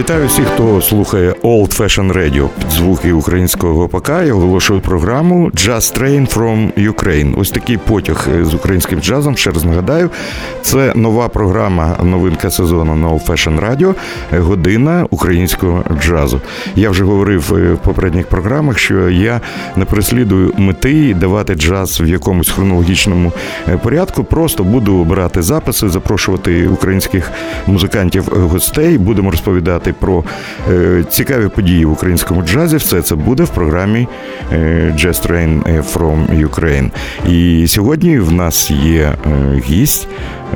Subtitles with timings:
[0.00, 4.08] Вітаю всіх, хто слухає Old Fashion Radio під звуки українського ПК.
[4.08, 7.40] Я оголошую програму Jazz Train from Ukraine.
[7.40, 9.36] Ось такий потяг з українським джазом.
[9.36, 10.10] Ще раз нагадаю,
[10.62, 13.94] це нова програма, новинка сезону на Old Fashion Radio
[14.40, 16.40] Година українського джазу.
[16.76, 19.40] Я вже говорив е, в попередніх програмах, що я
[19.76, 23.32] не переслідую мети давати джаз в якомусь хронологічному
[23.68, 24.24] е, порядку.
[24.24, 27.30] Просто буду брати записи, запрошувати українських
[27.66, 28.28] музикантів
[28.78, 28.98] е.
[28.98, 30.24] Будемо розповідати розповідати про
[30.70, 32.76] е, цікаві події в українському джазі.
[32.76, 34.08] Все це буде в програмі
[34.52, 36.90] е, Jazz Train from Ukraine.
[37.28, 40.08] І сьогодні в нас є е, гість.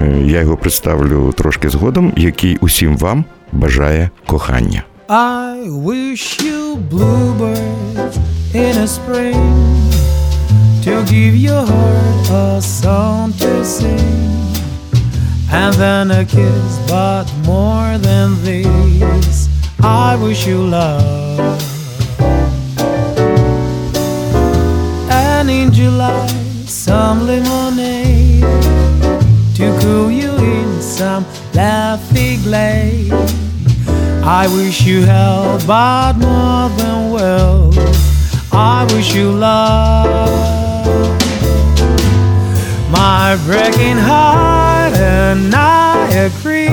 [0.02, 4.82] Е, я його представлю трошки згодом, який усім вам бажає кохання.
[5.08, 6.60] I wish you
[6.92, 8.16] bluebirds
[8.54, 9.44] in a spring
[10.84, 14.53] to give your heart a song to sing.
[15.50, 19.48] And then a kiss, but more than this,
[19.82, 21.60] I wish you love.
[25.10, 26.26] And in July,
[26.66, 28.42] some lemonade
[29.56, 33.12] to cool you in some laughing glade.
[34.24, 37.70] I wish you health, but more than well,
[38.52, 40.30] I wish you love.
[42.90, 46.68] My breaking heart and I agree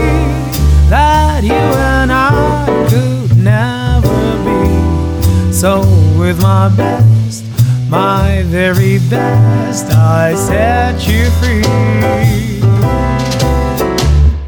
[0.89, 5.53] that you and I could never be.
[5.53, 5.79] So,
[6.19, 7.45] with my best,
[7.89, 12.61] my very best, I set you free.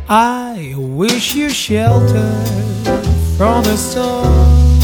[0.09, 2.31] I wish you shelter
[3.37, 4.79] from the storm,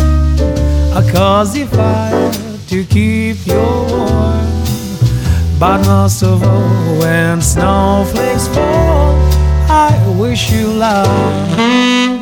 [0.96, 2.32] I cause a cozy fire
[2.68, 4.59] to keep you warm
[5.60, 9.16] but most of all, when snowflakes fall,
[9.70, 12.19] I wish you love.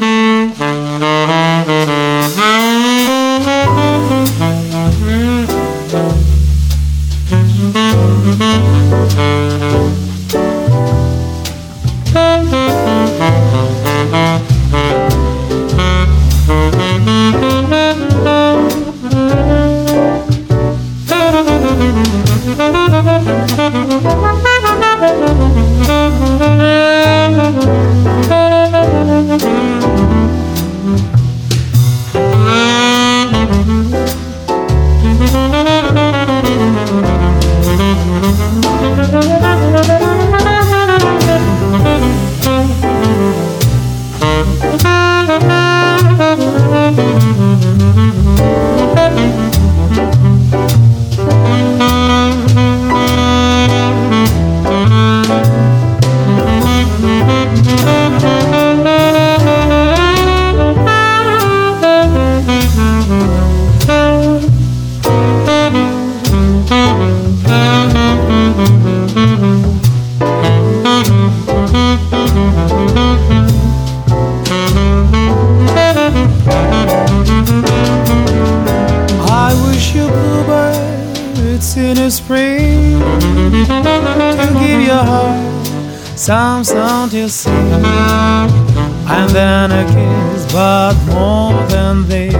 [86.27, 92.35] Some song to sing, and then a kiss, but more than this,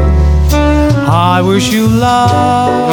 [1.07, 2.91] I wish you love.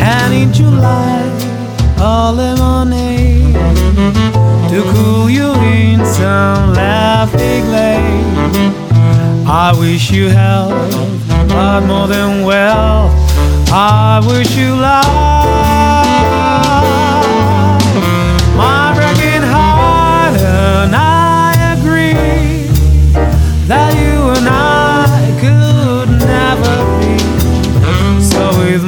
[0.00, 1.22] And in July,
[1.98, 3.54] a lemonade
[4.70, 8.74] to cool you in some laughing lake.
[9.46, 10.92] I wish you health,
[11.46, 13.08] but more than well,
[13.72, 16.11] I wish you love.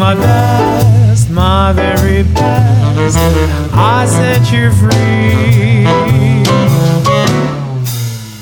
[0.05, 3.17] My best, my very best.
[3.73, 5.87] I set you free.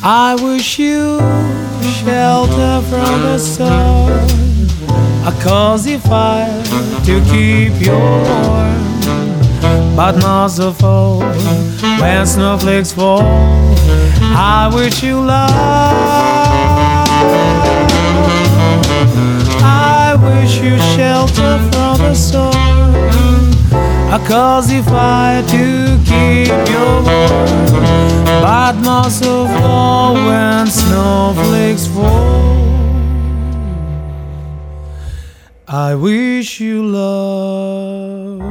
[0.03, 1.21] I wish you
[2.01, 4.11] shelter from the sun,
[5.25, 6.65] a cozy fire
[7.07, 8.83] to keep you warm,
[9.95, 11.21] but merciful
[12.01, 13.23] when snowflakes fall.
[14.35, 16.32] I wish you love.
[20.63, 22.95] You shelter from the sun,
[24.11, 27.85] I cause a cozy fire to keep you warm,
[28.43, 32.53] but merciful when snowflakes fall.
[35.67, 38.43] I wish you love.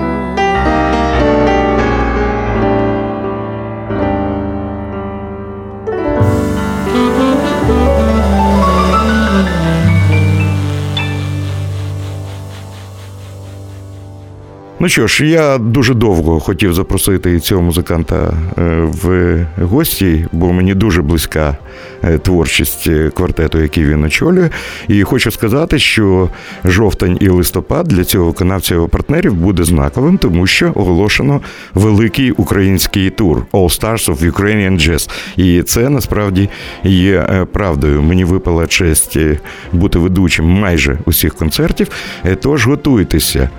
[14.81, 18.61] Ну що ж, я дуже довго хотів запросити цього музиканта е,
[19.03, 21.57] в гості, бо мені дуже близька
[22.03, 24.49] е, творчість е, квартету, який він очолює.
[24.87, 26.29] І хочу сказати, що
[26.65, 31.41] жовтень і листопад для цього виконавця його партнерів буде знаковим, тому що оголошено
[31.73, 35.09] великий український тур All Stars of Ukrainian Jazz.
[35.37, 36.49] І це насправді
[36.83, 38.01] є правдою.
[38.01, 39.17] Мені випала честь
[39.73, 41.87] бути ведучим майже усіх концертів.
[42.41, 43.49] Тож готуйтеся.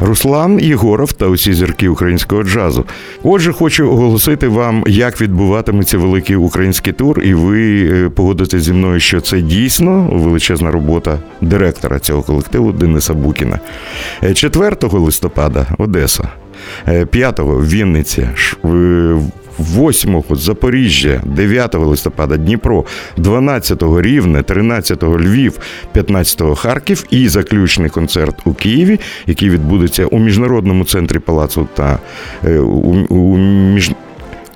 [0.00, 2.84] Руслан Єгоров та усі зірки українського джазу.
[3.22, 9.00] Отже, хочу оголосити вам, як відбуватиметься великий український тур, і ви погодитеся погодитесь зі мною,
[9.00, 13.58] що це дійсно величезна робота директора цього колективу Дениса Букіна.
[14.34, 16.28] 4 е, листопада Одеса,
[17.10, 18.28] 5 е, Вінниці,
[19.60, 22.84] 8 Запоріжжя, 9 листопада Дніпро,
[23.16, 25.58] 12 Рівне, 13 Львів,
[25.92, 31.98] 15 Харків і заключний концерт у Києві, який відбудеться у міжнародному центрі палацу та
[32.44, 33.90] е, у між.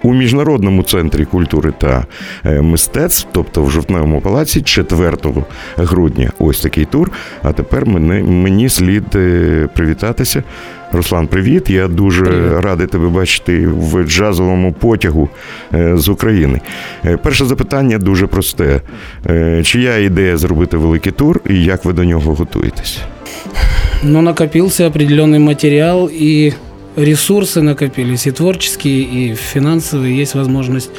[0.04, 2.06] У міжнародному центрі культури та
[2.44, 5.16] е, мистецтв, тобто в жовтневому палаці, 4
[5.76, 7.10] грудня, ось такий тур.
[7.42, 10.42] А тепер мені, мені слід е, привітатися
[10.92, 11.70] Руслан, привіт.
[11.70, 12.64] Я дуже привіт.
[12.64, 15.28] радий тебе бачити в джазовому потягу
[15.74, 16.60] е, з України.
[17.22, 18.80] Перше запитання дуже просте:
[19.62, 22.98] чия ідея зробити великий тур і як ви до нього готуєтесь?
[24.02, 26.52] Ну, накопился определенный материал, и
[26.95, 30.17] ресурсы накопились, и творческие, и финансовые.
[30.17, 30.91] Есть возможность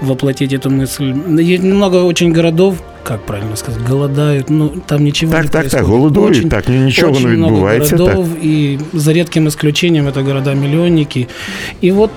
[0.00, 1.14] воплотить эту мысль.
[1.40, 5.84] Есть много очень городов, как правильно сказать, голодают, ну там ничего так, не так, Так,
[5.84, 7.94] голодують, очень, так, нічого очень не відбувається.
[7.94, 8.44] Много городов, так.
[8.44, 11.28] и за редким исключением это города-миллионники.
[11.82, 12.10] И вот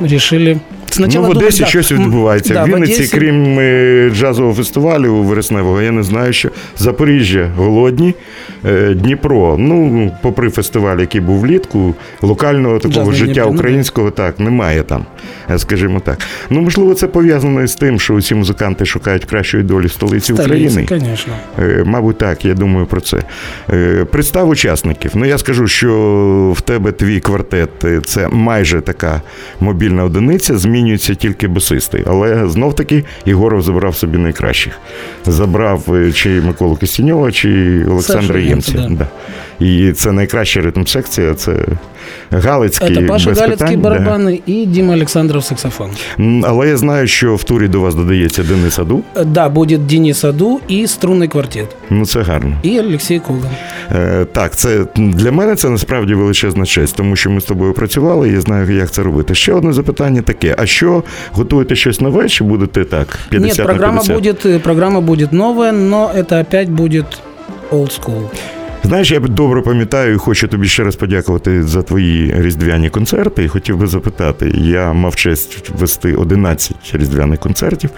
[0.00, 2.53] решили Спочатку ну, в Одесі думаю, щось відбувається.
[2.53, 3.17] Да, в Вінниці, Одесі...
[3.17, 8.13] крім е, джазового фестивалю вересневого, я не знаю, що Запоріжжя голодні,
[8.65, 9.55] е, Дніпро.
[9.59, 15.05] Ну, попри фестиваль, який був влітку, локального такого Джазний життя Дніпро, українського так немає там,
[15.51, 16.17] е, скажімо так.
[16.49, 20.85] Ну, можливо, це пов'язано з тим, що усі музиканти шукають кращої долі столиці Столиці, України.
[20.89, 21.33] Звісно.
[21.85, 23.17] Мабуть, так, я думаю про це.
[24.11, 25.11] Представ учасників.
[25.13, 27.69] Ну, я скажу, що в тебе твій квартет
[28.05, 29.21] це майже така
[29.59, 30.57] мобільна одиниця.
[30.57, 32.03] Змінює змінюється тільки басисти.
[32.07, 34.73] Але знов таки Єгоров забрав собі найкращих.
[35.25, 37.49] Забрав е, чи Миколу Костіньова, чи
[37.85, 38.87] Олександра Ємця.
[38.89, 39.07] Да.
[39.59, 41.35] І це найкраща ритм-секція.
[41.35, 41.65] Це
[42.31, 44.53] Галицький, Це Паша без Галицький питань, барабани да.
[44.53, 45.89] і Діма Олександров саксофон.
[46.43, 49.03] Але я знаю, що в турі до вас додається Денис Аду.
[49.17, 51.75] Е, да, буде Денис Аду і струнний квартет.
[51.89, 52.57] Ну це гарно.
[52.63, 53.51] І Олексій Коган.
[53.91, 58.29] Е, Так, це для мене це насправді величезна честь, тому що ми з тобою працювали
[58.29, 59.35] і знаю, як це робити.
[59.35, 63.19] Ще одне запитання таке: а що готуєте щось нове, чи будете так?
[63.29, 64.43] 50 Нет, программа на 50?
[64.43, 67.05] будет, программа будет новая, но это опять будет
[67.71, 68.29] old school.
[68.85, 73.43] Знаєш, я добре пам'ятаю і хочу тобі ще раз подякувати за твої різдвяні концерти.
[73.43, 77.89] І хотів би запитати, я мав честь вести 11 різдвяних концертів,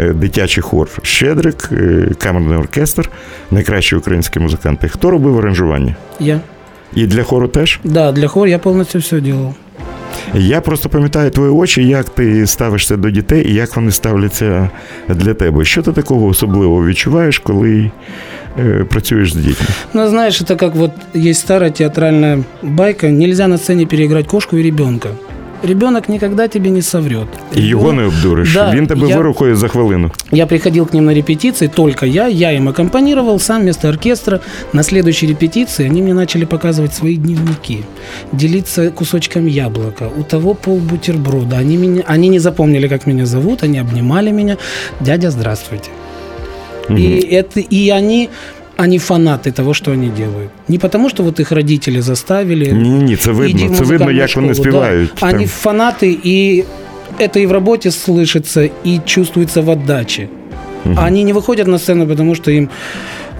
[0.00, 3.10] е, дитячий хор Щедрик, е, камерний оркестр,
[3.50, 4.88] найкращі українські музиканти.
[4.88, 5.96] Хто робив аранжування?
[6.20, 6.40] Я.
[6.94, 7.80] І для хору теж?
[7.82, 9.54] Так, да, для хору я повністю все робив.
[10.34, 14.70] Я просто пам'ятаю твої очі, як ти ставишся до дітей і як вони ставляться
[15.08, 15.64] для тебе.
[15.64, 17.90] Що ти такого особливого відчуваєш, коли
[18.60, 19.66] э, працюєш з дітьми?
[19.94, 24.62] Ну, знаешь, это как вот есть старая театральная байка, нельзя на сцене переиграть кошку и
[24.62, 25.08] ребенка.
[25.63, 27.27] Ребенок никогда тебе не соврет.
[27.55, 28.53] І його не обдуриш.
[28.53, 30.11] Да, Він тебе я, вирухує за хвилину.
[30.31, 34.39] Я приходил к ним на репетиции, только я, я им аккомпанировал, сам вместо оркестра.
[34.73, 37.83] На следующей репетиции они мне начали показывать свои дневники,
[38.31, 41.57] делиться кусочком яблока, у того пол бутерброда.
[41.57, 44.57] Они, меня, они не запомнили, как меня зовут, они обнимали меня.
[44.99, 45.89] Дядя, здравствуйте.
[46.89, 46.97] Угу.
[46.97, 48.29] И, это, и они
[48.77, 50.51] они фанаты того, что они делают.
[50.67, 52.71] Не потому, что вот их родители заставили.
[52.71, 53.75] Ні, ні, це видно.
[53.75, 55.09] Це видно, як вони співають.
[55.19, 55.27] Да.
[55.29, 56.63] Они фанаты, и
[57.19, 60.27] это и в работе слышится, и чувствуется в отдаче.
[60.85, 60.95] Угу.
[61.07, 62.69] Они не выходят на сцену, потому что им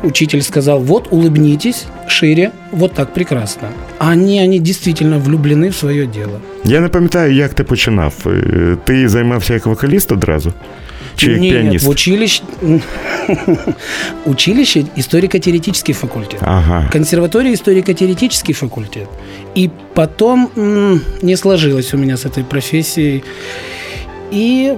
[0.03, 3.67] учитель сказал, вот улыбнитесь шире, вот так прекрасно.
[3.99, 6.39] Они, они действительно влюблены в свое дело.
[6.63, 8.13] Я не пам'ятаю, як ти починав.
[8.25, 10.53] Е, Ти займався як вокаліст одразу?
[11.18, 12.42] Як Нет, в училище...
[14.24, 16.40] Училище историко-теоретический факультет.
[16.42, 16.88] Ага.
[16.92, 19.08] Консерватория историко-теоретический факультет.
[19.54, 23.22] И потом м, не сложилось у меня с этой профессией.
[24.32, 24.74] И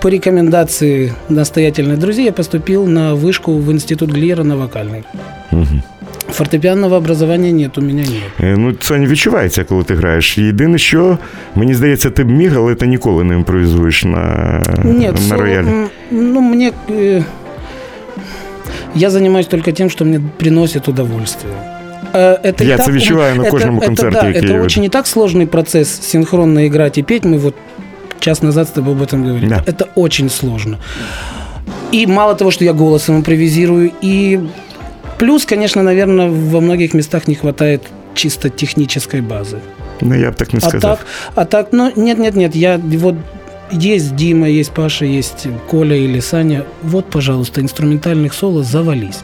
[0.00, 5.04] по рекомендации настоятельных друзей я поступил на вышку в институт Глиера на вокальный.
[5.52, 5.82] Мгм.
[6.31, 8.31] Фортепианного образования нет, у меня нет.
[8.43, 10.37] Е, Ну, це не відчувається, коли ти граєш.
[10.37, 11.17] Єдине, що
[11.55, 15.67] мені здається, ти б міг, але ти ніколи не імпровізуєш на, Нет, на соло, роялі.
[15.67, 16.71] м, ну мне...
[16.89, 17.23] э,
[18.95, 21.53] я занимаюсь только тем, что мне приносит удовольствие.
[22.13, 24.47] Э, Это и Я так- це відчуваю на это- кожному это, концерті, да, який я
[24.49, 24.65] это веду.
[24.65, 27.25] очень не так сложный процесс синхронно играть и петь.
[27.25, 27.53] Мы вот
[28.19, 29.49] час назад с тобой об этом говорили.
[29.49, 29.63] Да.
[29.71, 30.77] Это очень сложно.
[31.93, 34.39] И мало того, что я голосом импровизирую, и
[35.18, 37.82] плюс, конечно, наверное, во многих местах не хватает
[38.14, 39.58] чисто технической базы.
[40.00, 40.98] Ну, я б так не А сказав.
[40.98, 43.16] так, а так, ну нет, нет, нет, я вот
[43.70, 46.64] есть Дима, есть Паша, есть Коля или Саня.
[46.82, 49.20] Вот, пожалуйста, инструментальных соло завались.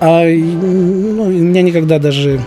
[0.00, 2.40] А ну, у меня никогда даже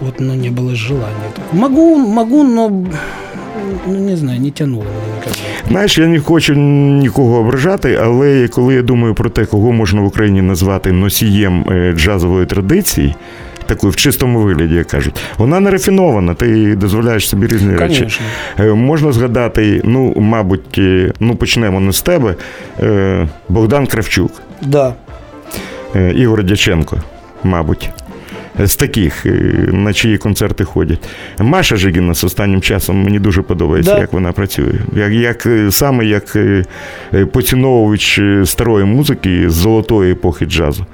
[0.00, 1.32] вот, ну, не было желания.
[1.52, 2.68] Могу, могу, но
[3.86, 5.53] ну, не знаю, не тянуло меня никогда.
[5.68, 10.04] Знаєш, я не хочу нікого ображати, але коли я думаю про те, кого можна в
[10.06, 13.14] Україні назвати носієм е, джазової традиції,
[13.66, 17.98] такої в чистому вигляді, як кажуть, вона не рафінована, ти дозволяєш собі різні речі.
[17.98, 18.26] Конечно.
[18.58, 22.34] Е, Можна згадати, ну, мабуть, е, ну почнемо не з тебе.
[22.82, 24.94] е, Богдан Кравчук, Да.
[26.14, 26.96] Ігор Дяченко,
[27.44, 27.90] мабуть.
[28.58, 29.30] З таких, е,
[29.72, 31.08] на чиї концерти ходять.
[31.38, 34.00] Маша Жигіна з останнім часом мені дуже подобається, Да.
[34.00, 34.74] як вона працює.
[34.96, 36.64] Як, як, е, саме як е,
[37.32, 40.86] поціновувач старої музики з золотої епохи джазу.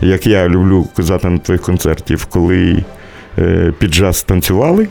[0.00, 2.84] Як я люблю казати на твоїх концертів, коли
[3.78, 4.88] під джаз танцювали,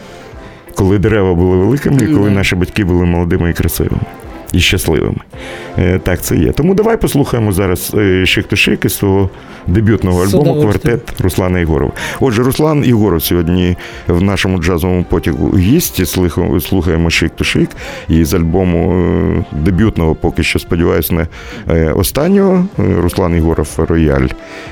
[0.76, 4.02] коли дерева були великими, і коли наші батьки були молодими і красивими.
[4.56, 5.18] І щасливими.
[5.78, 6.52] Е, Так, це є.
[6.52, 7.96] Тому давай послухаємо зараз
[8.26, 9.30] Cheek to Cheek із свого
[9.68, 10.62] дебютного альбому.
[10.62, 11.92] Квартет Руслана Єгорова.
[12.20, 13.76] Отже, Руслан Єгоров сьогодні
[14.08, 16.08] в нашому джазовому потягу гість.
[16.08, 17.70] Слухаємо- Cheek to Cheek.
[18.10, 21.28] І з альбому е, дебютного, поки що сподіваюся, не
[21.70, 22.66] е, останнього.
[22.78, 24.28] Руслан Єгоров рояль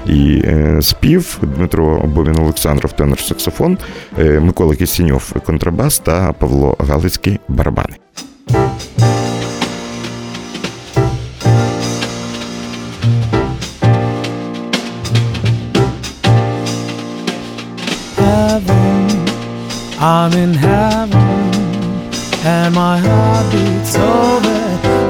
[0.07, 0.43] і
[0.81, 3.77] спів, Дмитро Бовін Олександров, тенор саксофон,
[4.41, 7.95] Микола Кістіньов контрабас та Павло Галицький барабани.
[20.05, 21.15] I'm in heaven,
[22.43, 24.41] and my heart beats so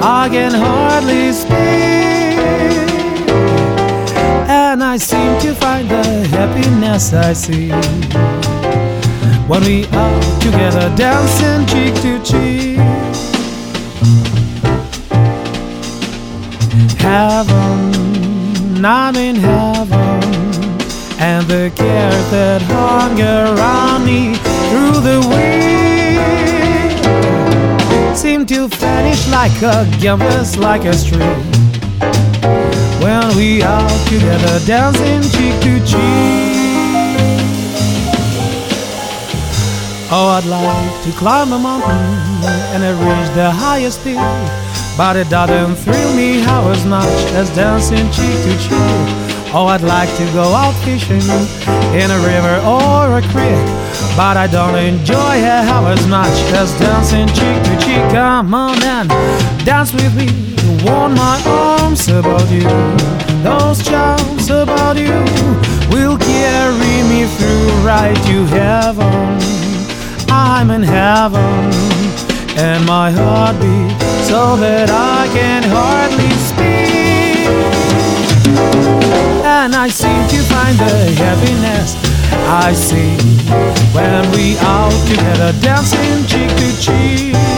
[0.04, 2.38] I can hardly speak.
[4.48, 7.72] And I seem to find the happiness I see
[9.48, 12.78] when we are together dancing cheek to cheek.
[17.00, 20.34] Heaven, I'm in heaven
[21.18, 24.43] and the cares that hung around me
[24.74, 25.54] through the week
[28.16, 31.44] seem to vanish like a gambler's like a stream
[33.04, 36.54] when we are together dancing cheek to cheek.
[40.16, 42.16] Oh, I'd like to climb a mountain
[42.74, 44.18] and reach the highest peak.
[44.98, 49.08] But it doesn't thrill me how as much as dancing cheek to cheek.
[49.54, 51.28] Oh, I'd like to go out fishing
[52.02, 53.83] in a river or a creek.
[54.16, 58.04] But I don't enjoy it how as much as dancing cheek to cheek.
[58.12, 59.10] Come on and
[59.66, 60.28] dance with me.
[60.86, 62.70] Warm my arms about you.
[63.42, 65.18] Those charms about you
[65.90, 69.40] will carry me through right to heaven.
[70.30, 71.74] I'm in heaven,
[72.56, 77.50] and my heart beats so that I can hardly speak.
[79.44, 83.18] And I seem to find the happiness I see
[83.94, 87.53] when we out together dancing cheek to cheek.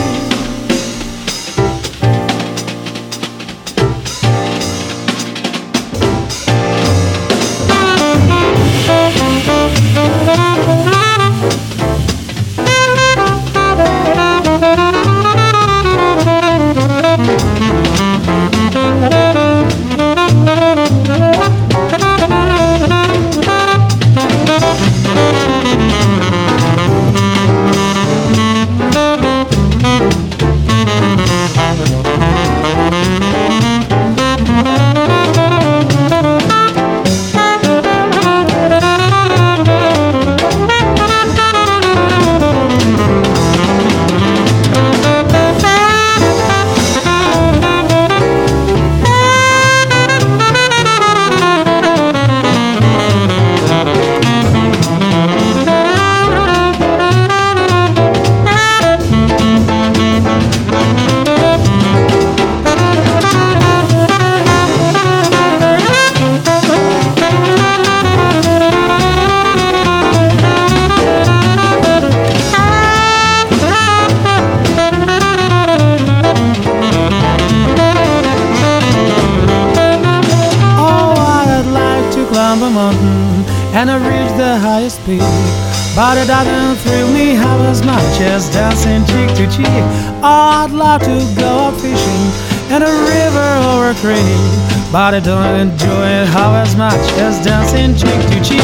[94.95, 98.61] I don't enjoy it half as much as dancing cheek to cheek.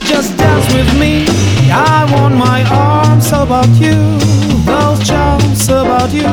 [0.00, 1.24] Just dance with me.
[1.70, 3.94] I want my arms about you.
[4.66, 6.26] Those charms about you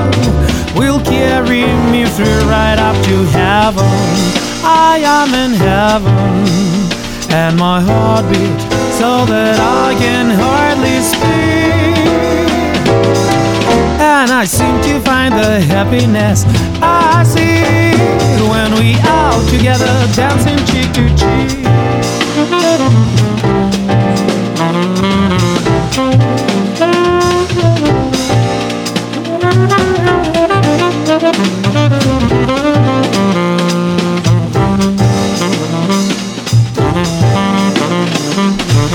[0.74, 3.86] will carry me through right up to heaven.
[4.66, 6.12] I am in heaven,
[7.30, 8.64] and my heart beats
[8.98, 12.39] so that I can hardly speak.
[14.22, 16.44] And I seem to find the happiness
[16.82, 17.96] I see
[18.50, 21.64] when we out together dancing cheek to cheek.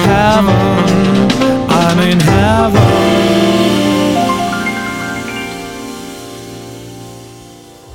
[0.04, 3.23] Heaven, I'm in heaven.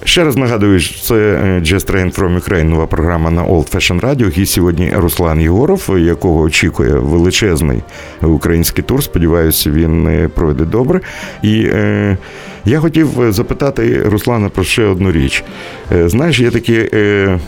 [0.10, 4.40] Ще раз нагадую, це е, Just Train from Ukraine, нова програма на Old Fashion Radio.
[4.40, 7.82] І сьогодні Руслан Єгоров, якого очікує величезний
[8.22, 9.04] український тур.
[9.04, 11.02] Сподіваюся, він е, пройде добре.
[11.44, 12.18] І е,
[12.66, 15.44] я хотів запитати Руслана про ще одну річ.
[15.92, 17.40] Е, знаєш, є такі е,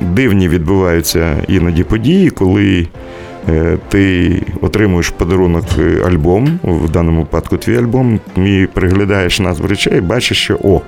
[0.00, 2.86] дивні відбуваються іноді події, коли.
[3.48, 10.00] Е, ти отримуєш подарунок е, альбом, в даному випадку твій альбом, і переглядаєш назву речей,
[10.00, 10.80] бачиш, що о, е,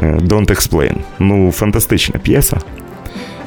[0.00, 0.94] Don't Explain.
[1.18, 2.58] Ну, фантастична п'єса.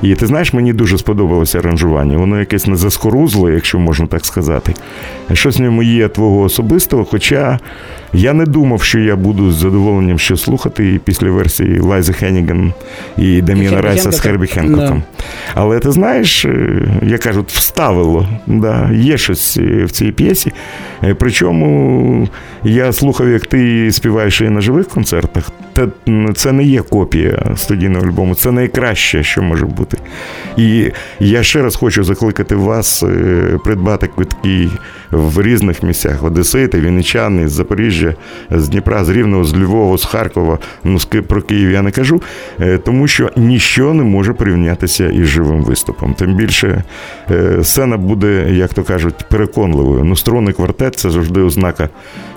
[0.02, 2.18] І ти знаєш, мені дуже сподобалося аранжування.
[2.18, 4.74] Воно якесь не заскорузло, якщо можна так сказати.
[5.34, 7.60] Щось в ньому є твого особистого, хоча
[8.14, 12.74] я не думав, що я буду з задоволенням що слухати після версії Лайзи Хенніган
[13.18, 15.04] і Хербі Райса з Хербі Хенкоком.
[15.54, 18.28] Але ти знаєш, е, як кажуть, вставило.
[18.48, 20.52] Да, є щось е, в цій п'єсі.
[21.04, 22.28] Е, Причому
[22.64, 25.50] я слухав, як ти співаєш і на живих концертах.
[26.36, 29.98] Це не є копія студійного альбому, це найкраще, що може бути.
[30.58, 33.04] І я ще раз хочу закликати вас
[33.64, 34.70] придбати квитки
[35.12, 37.60] в різних місцях: Одесити, Вінничани, з
[37.96, 38.16] Запоріжжя,
[38.52, 40.60] з Дніпра, з Рівного, з Львова, з Харкова.
[40.84, 42.22] Ну, з про Київ я не кажу,
[42.62, 46.14] е, тому що ніщо не може порівнятися із живим виступом.
[46.14, 46.84] Тим більше
[47.32, 50.04] е, сцена буде, як то кажуть, переконливою.
[50.04, 51.90] Ну, струнний квартет це завжди ознака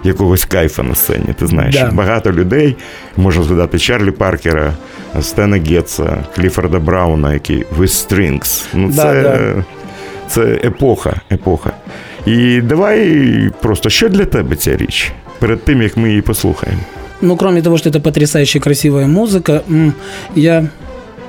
[0.04, 1.34] якогось кайфа на сцені.
[1.38, 1.90] Ти знаєш, Да.
[1.94, 2.76] багато людей
[3.16, 4.72] можна згадати Чарлі Паркера,
[5.20, 8.64] Стена Гетца, Кліфорда Брауна, які with strings.
[8.74, 9.64] Ну, Да, це, да.
[10.28, 11.70] це епоха, епоха.
[12.26, 16.81] І давай просто що для тебе ця річ перед тим, як ми її послухаємо.
[17.21, 19.93] Ну, кроме того, что это потрясающая красивая музыка, м,
[20.36, 20.67] я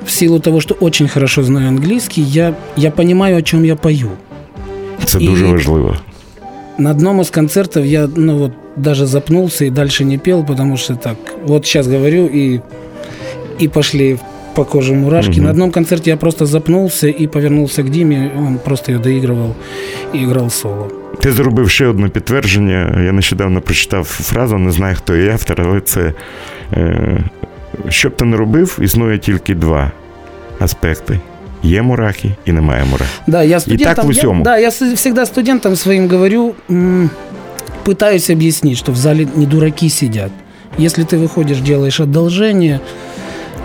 [0.06, 4.10] в силу того, что очень хорошо знаю английский, я, я понимаю, о чем я пою.
[5.04, 5.96] Це І- дуже важливо.
[6.78, 10.94] На одном из концертов я, ну вот, даже запнулся и дальше не пел, потому что
[10.96, 12.60] так, вот сейчас говорю и,
[13.62, 14.18] и пошли
[14.54, 15.30] по коже мурашки.
[15.32, 15.44] Мгм.
[15.44, 19.54] На одном концерте я просто запнулся и повернулся к Диме, он просто ее доигрывал
[20.14, 20.88] и играл соло.
[21.20, 23.02] Ти зробив ще одне підтвердження.
[23.04, 26.12] Я нещодавно прочитав фразу, не знаю, хто є автор, але це
[26.72, 27.18] е,
[27.88, 29.90] що б ти не робив, існує тільки два
[30.60, 31.20] аспекти:
[31.62, 33.10] є мурахи і немає мурахи.
[33.26, 34.38] Да, я студентам, так в усём.
[34.38, 37.10] я, да, я с- всегда студентам своим говорю, м,
[37.84, 40.30] пытаюсь объяснить, что в зале не дураки сидят.
[40.78, 42.80] Если ты выходишь, делаешь одолжение,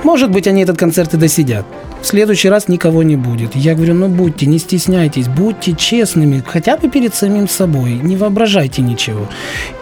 [0.03, 1.65] может быть, они этот концерт и досидят.
[2.04, 3.56] В следующий раз никого не будет.
[3.56, 8.82] Я говорю, ну будьте, не стесняйтесь, будьте честными, хотя бы перед самим собой, не воображайте
[8.82, 9.26] ничего.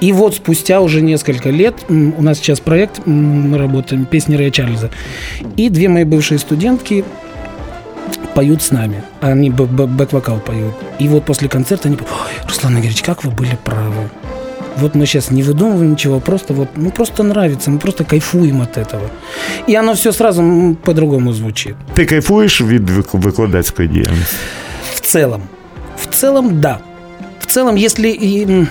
[0.00, 4.90] И вот спустя уже несколько лет, у нас сейчас проект, мы работаем, песни Рэя Чарльза,
[5.56, 7.04] и две мои бывшие студентки
[8.36, 9.02] поют с нами.
[9.20, 10.74] Они бэк-вокал поют.
[11.00, 14.08] И вот после концерта они «Ой, Руслан Игоревич, как вы были правы.
[14.81, 18.77] Вот мы сейчас не выдумываем ничего, просто вот, ну просто нравится, мы просто кайфуем от
[18.77, 19.09] этого.
[19.69, 21.75] И оно все сразу м, по-другому звучит.
[21.93, 24.35] Ти кайфуєш від вик- викладацької діяльності?
[24.93, 25.41] В целом.
[26.01, 26.77] В целом, да.
[27.39, 28.67] В целом, если, и, м,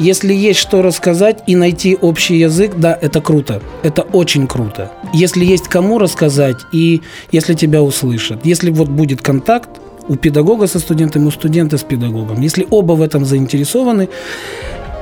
[0.00, 3.60] если есть что рассказать и найти общий язык, да, это круто.
[3.84, 4.88] Это очень круто.
[5.14, 7.00] Если есть кому рассказать и
[7.32, 8.46] если тебя услышат.
[8.46, 9.68] Если вот будет контакт
[10.07, 12.41] у педагога со студентом, у студента с педагогом.
[12.41, 14.07] Если оба в этом заинтересованы,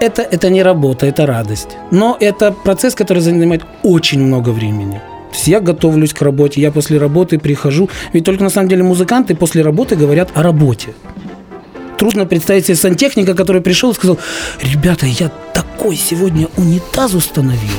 [0.01, 1.77] это, это не работа, это радость.
[1.91, 5.01] Но это процесс, который занимает очень много времени.
[5.31, 7.89] То есть я готовлюсь к работе, я после работы прихожу.
[8.13, 10.93] Ведь только на самом деле музыканты после работы говорят о работе.
[12.03, 14.19] Трудно представить себе сантехника, который пришел и сказал,
[14.61, 17.77] ребята, я такой сегодня унитаз установил.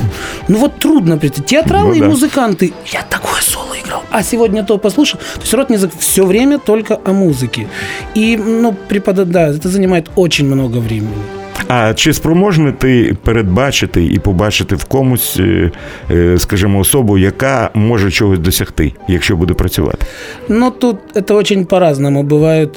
[0.49, 1.51] Ну вот трудно представить.
[1.51, 2.07] Театралы Ну и да.
[2.07, 4.03] музыканты, я такое соло играл.
[4.11, 5.21] А сегодня то послушал.
[5.35, 7.69] То есть род язык все время только о музыке.
[8.15, 11.44] И, ну, преподавать, да, это занимает очень много времени.
[11.68, 15.72] А чи спроможний ти передбачити і побачити в комусь, е,
[16.12, 20.06] е, скажімо, особу, яка може чогось досягти, якщо буде працювати?
[20.48, 22.24] Но тут это очень по-разному.
[22.24, 22.70] Бывают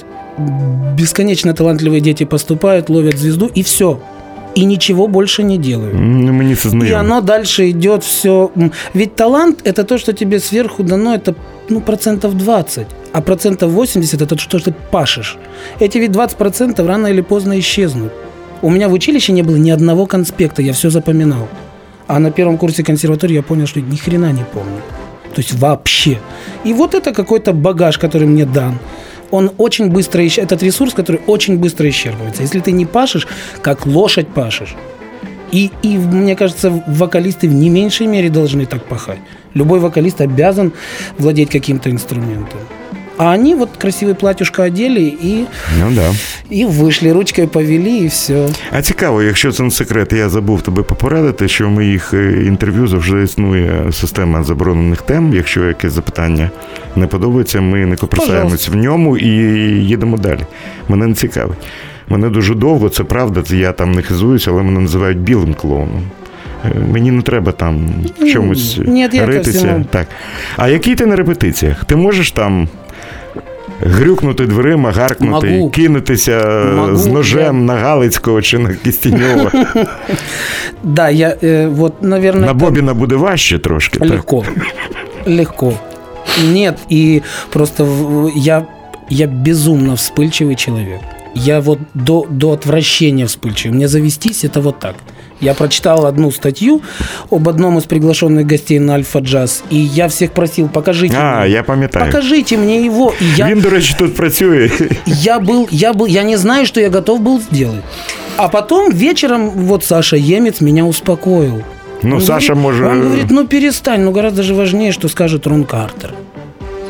[0.97, 3.97] бесконечно талантливые дети поступают, ловят звезду и все.
[4.57, 5.95] И ничего больше не делают.
[5.99, 6.99] Ну, мені це И знайомо.
[6.99, 8.49] оно дальше идет все.
[8.93, 11.33] Ведь талант это то, что тебе сверху дано, это
[11.69, 12.85] ну, процентов 20.
[13.13, 15.37] А процентов 80 это то, что ты пашешь.
[15.81, 18.11] Эти ведь 20 процентов рано или поздно исчезнут.
[18.60, 21.48] У меня в училище не было ни одного конспекта, я все запоминал.
[22.08, 24.80] А на первом курсе консерватории я понял, что ни хрена не помню.
[25.34, 26.18] То есть вообще.
[26.64, 28.78] И вот это какой-то багаж, который мне дан.
[29.30, 32.42] Он очень быстро исч- этот ресурс, который очень быстро исчерпывается.
[32.42, 33.28] Если ты не пашешь,
[33.62, 34.74] как лошадь пашешь.
[35.52, 39.20] И, и мне кажется, вокалисты в не меньшей мере должны так пахать.
[39.54, 40.72] Любой вокалист обязан
[41.18, 42.60] владеть каким-то инструментом.
[43.18, 45.46] А они вот красивый платьюшко одели и,
[45.80, 46.12] Ну да.
[46.50, 48.48] и вышли, ручкой повели, и все.
[48.72, 52.86] А цікаво, якщо це не секрет, я забув тебе попередити, що в моїх е, інтерв'ю
[52.86, 55.34] завжди існує система заборонених тем.
[55.34, 56.50] Якщо якесь запитання
[56.96, 59.26] не подобається, ми не копирсаємось в ньому і
[59.84, 60.40] їдемо далі.
[60.88, 61.58] Мене не цікавить.
[62.08, 66.02] Мене дуже довго, це правда, це я там не хизуюся, але мене називають білим клоуном.
[66.64, 67.88] Е, Мені не треба там
[68.20, 69.84] в чомусь Ні, ритися.
[69.90, 70.06] Так.
[70.56, 71.84] А який ти на репетиціях?
[71.84, 72.68] Ти можеш там
[73.81, 75.69] грюкнути дверима, гаркнути, Могу.
[75.69, 79.51] кинутися Могу, з ножем я- на Галицького чи на Кістіньова?
[80.83, 82.45] Да, я э, вот, наверное...
[82.45, 83.99] На это- Бобіна буде важче трошки.
[83.99, 84.09] Так?
[84.09, 84.43] Легко.
[85.27, 85.73] Легко.
[86.53, 88.65] Нет, и просто в- я,
[89.09, 90.99] я безумно вспыльчивый человек.
[91.35, 93.71] Я вот до, до отвращения вспыльчивый.
[93.71, 94.95] Мне завестись это вот так.
[95.41, 96.81] Я прочитал одну статью
[97.31, 101.51] об одном из приглашенных гостей на Альфа Джаз, и я всех просил, покажите А, мне.
[101.53, 102.05] я пам'ятаю.
[102.05, 103.13] Покажите мне его.
[103.21, 104.69] И я, Він, до речі, тут працює.
[105.05, 107.83] я был, я был, я не знаю, что я готов был сделать.
[108.37, 111.61] А потом вечером вот Саша Емец меня успокоил.
[112.03, 112.85] Ну, Он Саша говорит- може.
[112.87, 116.13] Он говорит, ну перестань, ну гораздо же важнее, что скажет Рон Картер.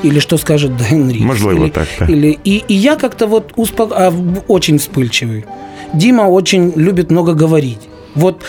[0.03, 1.25] Или что скажет Дэн Рикс.
[1.25, 2.09] Можливо, или, так, так.
[2.09, 3.91] Или, и, и я как-то вот успок...
[3.95, 5.45] а, в- очень вспыльчивый.
[5.93, 7.79] Дима очень любит много говорить.
[8.14, 8.42] Вот,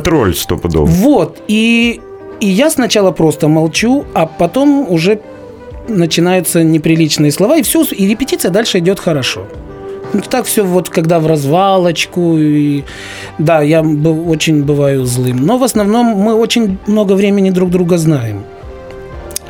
[0.00, 0.86] троль стопудово.
[0.86, 1.38] вот.
[1.48, 2.00] И,
[2.40, 5.20] и я сначала просто молчу, а потом уже
[5.88, 9.46] начинаются неприличные слова, и все, и репетиция дальше идет хорошо.
[10.12, 12.84] Ну, так все вот, когда в развалочку, и
[13.38, 15.38] да, я очень бываю злым.
[15.38, 18.44] Но в основном мы очень много времени друг друга знаем.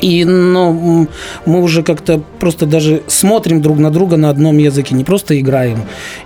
[0.02, 1.08] И ну,
[1.46, 5.78] мы уже как-то просто даже смотрим друг на друга на одном языке, не просто играем.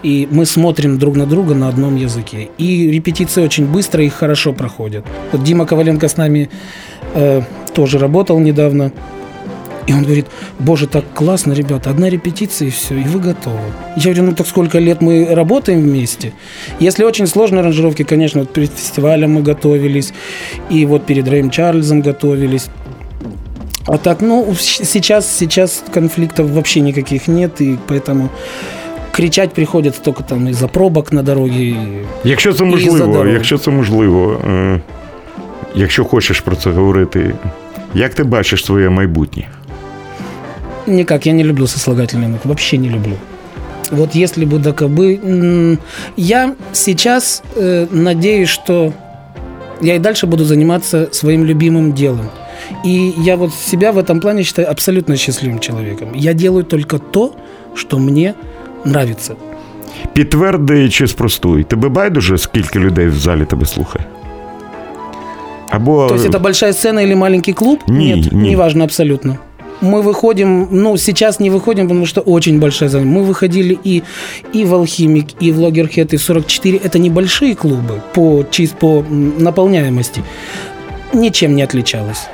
[0.03, 2.49] И мы смотрим друг на друга на одном языке.
[2.59, 5.05] И репетиции очень быстро и хорошо проходят.
[5.31, 6.49] Вот Дима Коваленко с нами
[7.15, 7.43] э,
[7.75, 8.93] тоже работал недавно.
[9.87, 10.27] И он говорит,
[10.59, 13.61] боже, так классно, ребята, одна репетиция и все, и вы готовы.
[13.97, 16.33] Я говорю, ну так сколько лет мы работаем вместе?
[16.81, 20.13] Если очень сложные аранжировки, конечно, вот перед фестивалем мы готовились,
[20.71, 22.67] и вот перед Рэем Чарльзом готовились.
[23.86, 28.28] А так, ну, с- сейчас, сейчас конфликтов вообще никаких нет, и поэтому
[29.12, 31.64] кричать приходится только там из-за пробок на дороге.
[31.64, 31.76] и-
[32.24, 33.28] Якщо це І за можливо, дорогу.
[33.28, 34.82] якщо це можливо, е,
[35.76, 37.34] якщо хочеш про це говорити,
[37.96, 39.48] як ти бачиш своє майбутнє?
[40.88, 43.14] Никак, я не люблю сослагательные наклонения, вообще не люблю.
[43.92, 45.20] Вот если бы да кабы...
[45.26, 45.78] м,
[46.18, 48.94] Я сейчас э, надеюсь, что
[49.82, 52.30] я и дальше буду заниматься своим любимым делом.
[52.86, 56.08] И я вот себя в этом плане считаю абсолютно счастливым человеком.
[56.16, 57.32] Я делаю только то,
[57.76, 58.34] что мне
[58.86, 59.36] нравится.
[60.14, 61.64] Підтверди чи спростуй.
[61.64, 64.06] Тебе байдуже, скільки людей в залі тебе слухає?
[65.70, 67.80] Або То есть это большая сцена или маленький клуб?
[67.88, 68.50] Не, Нет, не.
[68.50, 69.38] неважно абсолютно.
[69.82, 73.06] Мы выходим, ну, сейчас не выходим, потому что очень большая зона.
[73.06, 74.04] Мы выходили и,
[74.54, 76.78] и в Алхимик, и в Логерхед, и в 44.
[76.78, 80.22] Это небольшие клубы по, чис- по м, наполняемости.
[81.14, 82.28] Ничем не отличалось.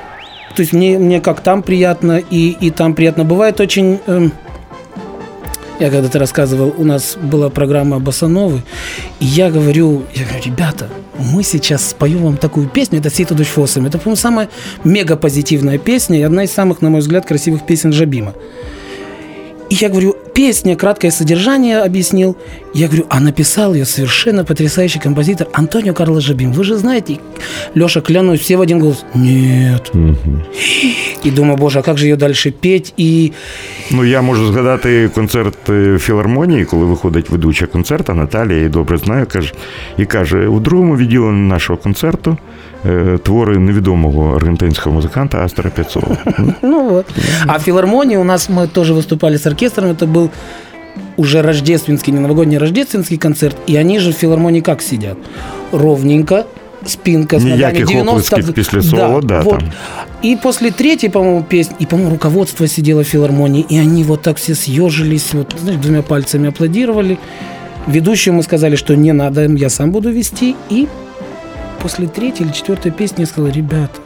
[0.55, 3.23] То есть мне, мне как там приятно, и, и там приятно.
[3.23, 3.99] Бывает очень...
[4.07, 4.31] эм,
[5.79, 8.61] я когда-то рассказывал, у нас была программа Басановы,
[9.19, 10.87] и я говорю, я говорю, ребята,
[11.17, 13.85] мы сейчас споем вам такую песню, это «Сей душ фосом».
[13.85, 14.49] Это, по-моему, самая
[14.83, 18.33] мега позитивная песня и одна из самых, на мой взгляд, красивых песен Жабима.
[19.72, 22.36] И я говорю, песня, краткое содержание объяснил.
[22.74, 26.52] Я говорю, а написал ее совершенно потрясающий композитор Антонио Карло Жабим.
[26.52, 27.18] Вы же знаете,
[27.74, 29.04] Леша, клянусь, все в один голос.
[29.14, 29.92] Нет.
[31.24, 32.94] І думаю, боже, а как же ее дальше петь?
[32.96, 33.32] І
[33.90, 39.26] Ну, я можу згадати концерт е, філармонії, коли виходить ведуча концерта, Наталія її добре знаю,
[39.26, 39.52] каже,
[39.98, 42.36] і каже: у другому відділенні нашого концерту
[42.86, 46.16] е, твори невідомого аргентинського музиканта Астера Пецова.
[46.62, 47.06] Ну вот.
[47.46, 49.90] А в филармонии у нас мы тоже выступали с оркестром.
[49.90, 50.30] Это был
[51.16, 53.56] уже рождественский, не новогодний, а рождественский концерт.
[53.66, 55.16] И они же в филармонии как сидят?
[55.72, 56.44] Ровненько,
[56.86, 59.58] спинка с ногами Ніяких 90 оплесків після соло, да, вот.
[59.58, 59.72] там.
[60.24, 64.36] И после третьей, по-моему, песни, и, по-моему, руководство сидело в филармонии, и они вот так
[64.36, 67.18] все съежились, вот, знаешь, двумя пальцами аплодировали.
[67.86, 70.54] Ведущему сказали, что не надо, я сам буду вести.
[70.70, 70.88] И
[71.83, 73.99] после третьей или четвертой песни я сказал, ребята,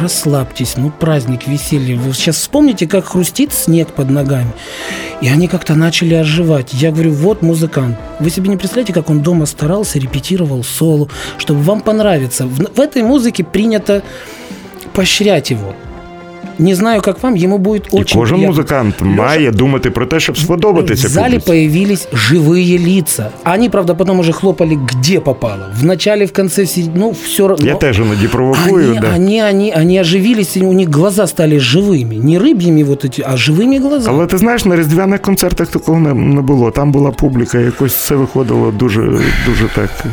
[0.00, 1.96] расслабьтесь, ну праздник, веселье.
[1.96, 4.52] Вы сейчас вспомните, как хрустит снег под ногами.
[5.20, 6.72] И они как-то начали оживать.
[6.72, 7.98] Я говорю, вот музыкант.
[8.20, 12.46] Вы себе не представляете, как он дома старался, репетировал соло, чтобы вам понравиться.
[12.46, 14.04] В, в этой музыке принято
[14.94, 15.74] поощрять его.
[16.59, 18.47] Не знаю, как вам, ему будет І очень кожен приятно.
[18.57, 21.07] музикант Леша, має думати про те, щоб сподобатися.
[21.07, 21.47] в зале публіці.
[21.47, 23.29] появились живые лица.
[23.45, 25.65] Они, правда, потом уже хлопали где попало.
[25.79, 27.67] В начале, в конце, в середине, ну, все равно.
[27.67, 28.89] Я теж іноді провокую.
[28.89, 29.07] Они, да.
[29.15, 32.15] они, они, они оживились, и у них глаза стали живыми.
[32.15, 34.17] Не рыбьими вот эти, а живыми глазами.
[34.17, 36.71] Але ти знаєш, на різдвяних концертах такого не, не було.
[36.71, 39.01] Там була публіка, якось все виходило дуже,
[39.45, 40.05] дуже так.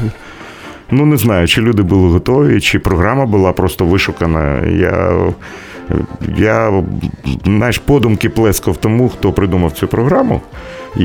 [0.90, 4.66] Ну, не знаю, чи люди були готові, чи програма була просто вишукана.
[4.66, 5.10] Я,
[6.37, 6.83] я
[7.45, 10.41] знаєш, подумки плескав тому, хто придумав цю програму
[10.96, 11.04] І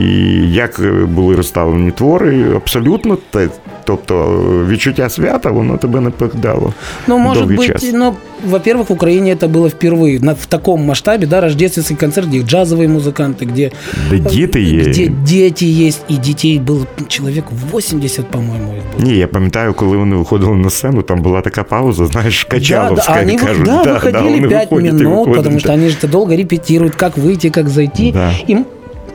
[0.51, 3.47] як були розставлені твори, абсолютно те.
[3.85, 6.73] Тобто відчуття свята, воно тебе не покидало.
[7.07, 7.89] Ну, может довгий быть, час.
[7.93, 8.13] ну,
[8.49, 12.87] во-первых, в Украине это было впервые на, в таком масштабе, да, рождественский концерт, где джазовые
[12.87, 13.71] музыканты, где,
[14.09, 14.83] Де діти є.
[14.83, 19.05] где дети есть, и детей было человек 80, по-моему, их было.
[19.11, 23.19] Ні, я пам'ятаю, коли вони виходили на сцену, там була така пауза, знаєш, качаловська, да,
[23.19, 23.65] да, они вы- кажуть.
[23.65, 25.73] да, да, выходили да, вони 5 виходять і минут, виходять, потому что да.
[25.75, 28.11] они же это долго репетируют, как выйти, как зайти.
[28.11, 28.31] Да.
[28.49, 28.57] И,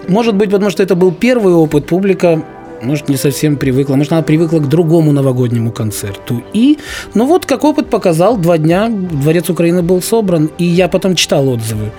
[0.09, 2.43] может быть, потому что это был первый опыт, публика
[2.83, 6.43] может, не совсем привыкла, может, она привыкла к другому новогоднему концерту.
[6.55, 6.79] И,
[7.15, 11.49] ну вот, как опыт показал, два дня Дворец Украины был собран, и я потом читал
[11.49, 11.91] отзывы.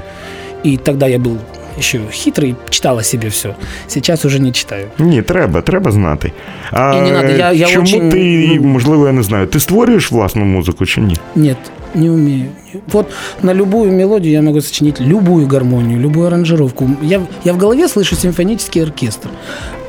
[0.64, 1.38] И тогда я был
[1.78, 3.56] еще хитрый, читал о себе все.
[3.88, 4.88] Сейчас уже не читаю.
[5.00, 6.32] Ні, треба, треба знати.
[6.72, 9.60] А І не надо, я- я чому очень, ти, ну- можливо, я не знаю, ти
[9.60, 11.16] створюєш власну музику чи ні?
[11.36, 11.58] Нет,
[11.96, 12.50] не умею.
[12.88, 13.12] Вот
[13.42, 16.88] на любую мелодию я могу сочинить любую гармонию, любую аранжировку.
[17.02, 19.30] Я, я в голове слышу симфонический оркестр,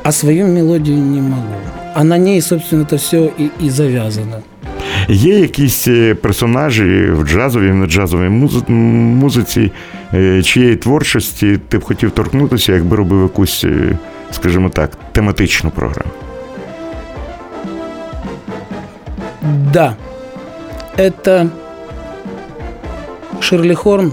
[0.02, 1.54] а свою мелодию не могу.
[1.94, 4.36] А на ней, собственно, это все и, и завязано.
[5.08, 8.74] Є якісь е, персонажі в джазовій, не джазовій музи- м,
[9.18, 9.72] музиці,
[10.14, 13.98] е, чиєї творчості ти б хотів торкнутися, якби робив якусь, е,
[14.30, 16.10] скажімо так, тематичну програму?
[19.72, 19.96] Да,
[20.98, 21.48] это
[23.45, 24.11] Ширли Хорн,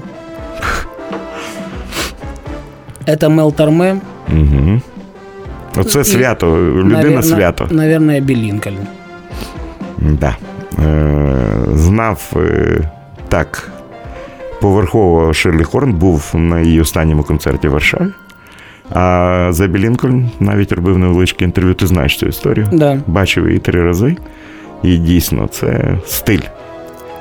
[3.06, 4.80] это Мел Торме, Угу.
[5.76, 7.66] Оце І, свято, людина наверно- свято.
[7.70, 8.76] Наверное, Эбби Линкольн.
[9.98, 10.36] Да.
[10.78, 12.78] Е, знав е,
[13.28, 13.68] так.
[14.60, 18.08] Поверхово Ширлі Хорн був на її останньому концерті в Варшаві.
[18.90, 21.74] А з Еббі Лінкольн навіть робив невеличке інтерв'ю.
[21.74, 22.68] Ти знаєш цю історію?
[22.72, 22.98] Да.
[23.06, 24.16] Бачив її три рази.
[24.82, 26.40] І дійсно, це стиль.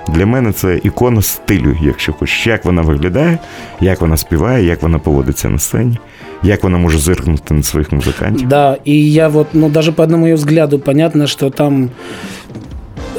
[0.08, 2.48] Для мене це ікона стилю, якщо хочеш.
[2.48, 3.38] Як вона виглядає,
[3.82, 6.00] як вона співає, як вона поводиться на сцені,
[6.44, 8.48] як вона може зиркнути на своїх музикантів.
[8.48, 11.90] Да, и я вот, ну, даже по одному ее взгляду понятно, что там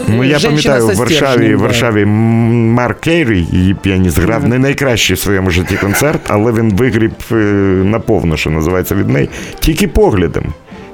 [0.09, 1.59] Ну, я пам'ятаю, в Варшаві, в.
[1.59, 7.12] Варшаві Марк Кейрі, її піаніст, грав не найкращий в своєму житті концерт, але він вигріб
[7.33, 7.35] е,
[7.85, 9.29] наповно, що називається від неї,
[9.61, 10.45] тільки поглядом.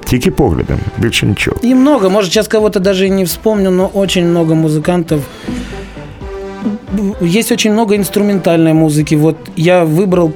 [0.08, 1.56] Тільки поглядом, більше нічого.
[1.64, 5.20] И много, может, сейчас кого-то даже и не вспомню, но очень много музыкантов.
[7.20, 9.16] Есть очень много инструментальной музыки.
[9.16, 10.32] Вот я выбрал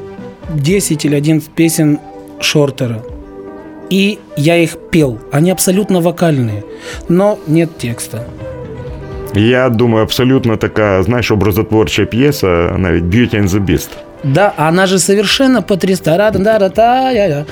[0.54, 1.98] 10 или 11 песен
[2.40, 3.02] Шортера.
[3.92, 5.18] И я их пел.
[5.32, 6.62] Они абсолютно вокальные,
[7.08, 8.24] но нет текста.
[9.34, 12.46] Я думаю, абсолютно така, знаєш, образотворча п'єса,
[12.78, 13.88] навіть Beauty and the Beast.
[14.23, 17.45] Да, она же совершенно потрясная.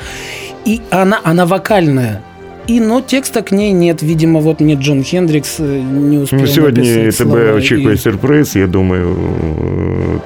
[0.66, 2.22] И она, она вокальная.
[2.68, 4.04] И, но текста к ней нет.
[4.04, 8.56] Видимо, вот мне Джон Хендрикс э, не успел Ну, сьогодні тебе очікує и- сюрприз.
[8.56, 9.16] Я думаю,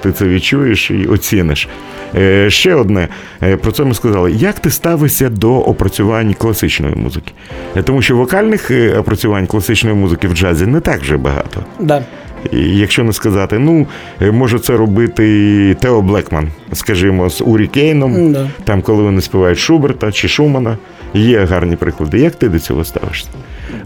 [0.01, 1.67] ти це відчуєш і оціниш.
[2.15, 3.07] Е, Ще одне
[3.43, 4.31] Е, про це ми сказали.
[4.31, 7.31] Як ти ставишся до опрацювань класичної музики?
[7.75, 11.65] Е, Тому що вокальних опрацювань класичної музики в джазі не так вже багато.
[11.79, 12.03] Да
[12.52, 13.86] І якщо не сказати, ну
[14.22, 18.48] е, може це робити Тео Блекман, скажімо, з Урі Кейном, Да.
[18.64, 20.76] там, коли вони співають Шуберта чи Шумана,
[21.14, 22.18] є гарні приклади.
[22.18, 23.28] Як ти до цього ставишся?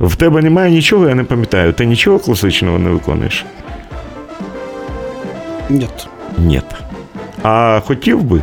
[0.01, 1.73] В тебе немає нічого, я не пам'ятаю.
[1.73, 3.45] Ти нічого класичного не виконуєш?
[5.71, 6.07] Нет.
[6.39, 6.61] Ні.
[7.43, 8.41] А хотів би?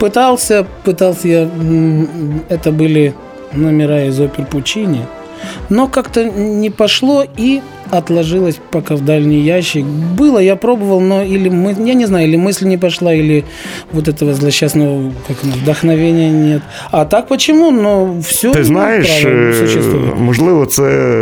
[0.00, 2.08] Пытался, пытался я, м,
[2.50, 3.12] это были
[3.54, 4.98] номера из опер Пучини,
[5.68, 9.84] но как-то не пошло и отложилось пока в дальний ящик.
[10.18, 13.44] Было, я пробовал, но или мы, я не знаю, или мысль не пошла, или
[13.92, 16.62] вот этого злосчастного как оно, вдохновения нет.
[16.90, 17.70] А так почему?
[17.70, 20.14] Но все Ти знаєш, е, существует.
[20.18, 21.16] можливо, це.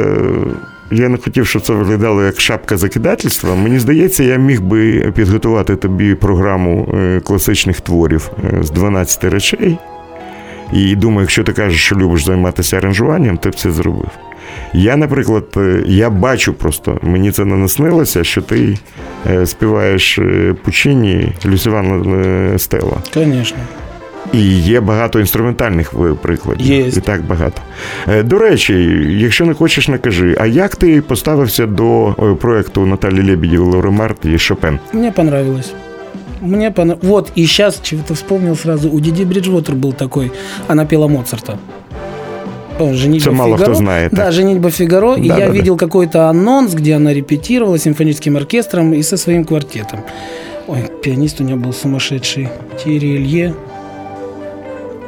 [0.91, 3.55] Я не хотів, щоб це виглядало як шапка закидательства.
[3.55, 9.79] Мені здається, я міг би підготувати тобі програму е, класичних творів е, з 12 речей.
[10.74, 14.10] І думаю, якщо ти кажеш, що любиш займатися аранжуванням, ти б це зробив.
[14.74, 18.78] Я, наприклад, е, я бачу просто, мені це не наснилося, що ти
[19.32, 22.98] е, співаєш е, Пучині Люсівана Стела.
[23.14, 23.58] Конечно.
[24.34, 26.66] І є багато інструментальних прикладів.
[26.66, 26.80] Є.
[26.80, 27.62] І так багато.
[28.24, 28.74] До речі,
[29.10, 30.36] якщо не хочеш, не кажи.
[30.40, 34.80] А як ти поставився до проекту Наталі Лебедєвої Лаури Март і Шопен?
[34.94, 35.74] Мне понравилось.
[36.42, 37.08] Мне понравилось.
[37.08, 38.92] Вот, и сейчас чего-то вспомнил сразу.
[38.92, 40.32] У Диди Бриджвотер был такой.
[40.68, 41.58] Она пела Моцарта.
[42.80, 43.76] «Женитьба мало кто Фигаро».
[43.78, 44.32] знает, Да, да.
[44.32, 45.16] «Женитьба Фигаро».
[45.16, 45.54] и Да, я да, да.
[45.54, 50.00] видел какой-то анонс, где она репетировала с симфоническим оркестром и со своим квартетом.
[50.68, 52.50] Ой, пианист у нее был сумасшедший.
[52.84, 53.54] Тири Илье.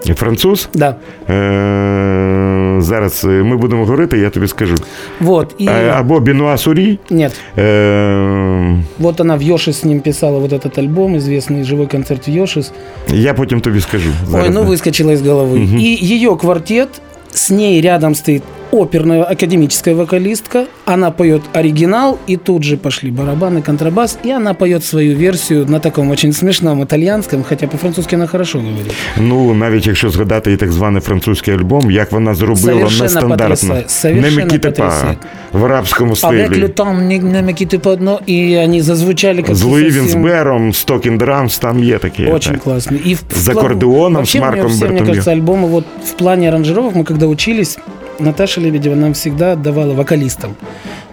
[0.06, 0.68] І Француз?
[0.74, 0.94] Да.
[1.30, 4.74] Е, зараз е, ми будемо говорити, я тобі скажу.
[5.20, 5.54] Вот.
[5.60, 5.64] И...
[5.66, 6.98] Е, або Бенуа Сурі.
[7.10, 7.32] Нет.
[7.58, 12.30] Е, Вот она в Йошис с ним писала вот этот альбом, известный живой концерт в
[12.30, 12.72] Йошис.
[13.08, 14.10] я потім тобі скажу.
[14.30, 14.70] Зараз Ой, ну не.
[14.70, 15.58] выскочила из головы.
[15.58, 15.78] Мгм.
[15.78, 16.88] И ее квартет,
[17.34, 20.66] с ней рядом стоит оперная академическая вокалистка.
[20.84, 25.80] Она поет оригинал, и тут же пошли барабаны, контрабас, и она поет свою версию на
[25.80, 28.92] таком очень смешном итальянском, хотя по-французски она хорошо говорит.
[29.16, 33.36] Ну, навіть якщо згадати і так званий французький альбом, як вона зробила Совершенно нестандартно.
[33.36, 35.18] потрясает, совершенно Не Микітипа, потрясает.
[35.52, 36.48] в арабському А стилі.
[36.60, 41.18] век там не, не Микиты по одно, и они зазвучали как З Луї Вінсбером, Стокін
[41.18, 42.26] Драмс, там є такі.
[42.26, 42.64] Очень так.
[42.66, 43.10] классный.
[43.10, 45.06] И в, С в план- аккордеоном, Вообще, с у нее Марком все, мне Бертолье.
[45.22, 47.78] кажется, альбомы вот в плане аранжировок, мы когда учились,
[48.20, 50.54] Наташа Лебедева нам всегда давала вокалистам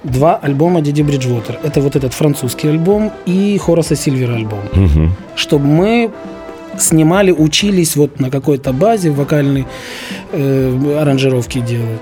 [0.04, 1.60] два альбома Диди Бриджвотер.
[1.63, 4.60] Это вот этот французский альбом и Хораса Сильвера альбом.
[4.74, 5.12] Мгм.
[5.36, 6.10] Чтобы мы
[6.78, 9.65] снимали, учились вот на какой-то базе вокальной
[10.34, 12.02] э, аранжировки делать.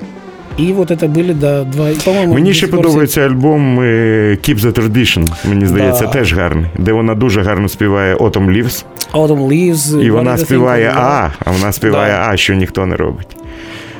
[0.60, 2.34] И вот это были, да, два, и, по-моему...
[2.34, 3.84] Мені до ще сих пор подобається альбом е,
[4.42, 5.28] Keep the Tradition.
[5.50, 6.10] Мені здається, Да.
[6.12, 10.02] теж гарний, де вона дуже гарно співає Autumn Leaves, все- Autumn Leaves.
[10.02, 11.00] і What вона Did I Think співає of Love.
[11.02, 12.28] А, а вона співає Да.
[12.34, 13.28] А, що ніхто не робить.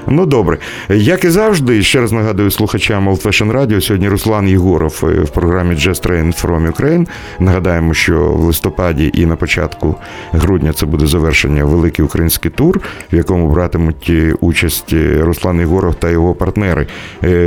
[0.07, 0.59] Ну добре,
[0.89, 5.31] як і завжди, ще раз нагадую слухачам Old Fashion Radio, Сьогодні Руслан Єгоров е, в
[5.31, 7.07] програмі Jazz Train from Ukraine.
[7.41, 9.95] Нагадаємо, що в листопаді і на початку
[10.33, 12.81] грудня це буде завершення великий український тур,
[13.13, 16.87] в якому братимуть е, участь е, Руслан Єгоров та його партнери.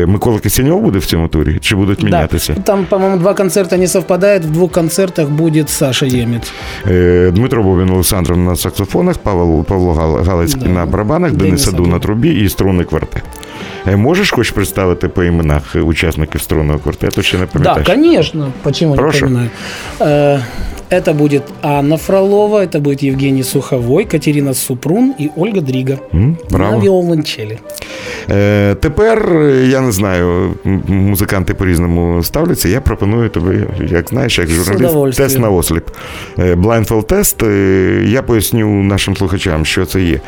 [0.08, 1.58] Микола Кисеньов буде в цьому турі?
[1.62, 2.06] Чи будуть Да.
[2.06, 2.54] мінятися?
[2.64, 4.46] Там, по-моему, два концерта не совпадают.
[4.46, 6.08] В двух концертах будет Саша.
[6.88, 10.70] Е, Дмитро Бовін Олександров на саксофонах, Павло Павло Гал- Галицький Да.
[10.70, 11.86] на барабанах, Денис Саду.
[11.88, 13.24] на трубі і струнний квартет.
[13.86, 17.94] Можешь Можеш хоч представити по іменах учасників струнного квартету, чи не Да, звісно.
[17.94, 18.52] конечно.
[18.62, 19.26] Почему Прошу.
[19.30, 19.50] не
[20.00, 20.40] поминаю?
[20.91, 25.99] Э, Это будет Анна Фролова, это будет Евгений Суховой, Катерина Супрун и Ольга Дрига.
[26.15, 26.79] М, На Браво.
[26.79, 27.59] виолончелі.
[28.31, 32.69] Е, тепер е, я не знаю, м- музиканти по-різному ставляться.
[32.69, 33.59] Я пропоную тобі,
[33.91, 35.29] як знаєш, як журналіст, удовольствием.
[35.31, 35.85] тест на осліп.
[36.39, 37.43] Е, Blindfold тест.
[37.43, 40.21] е, Я поясню нашим слухачам, що це є.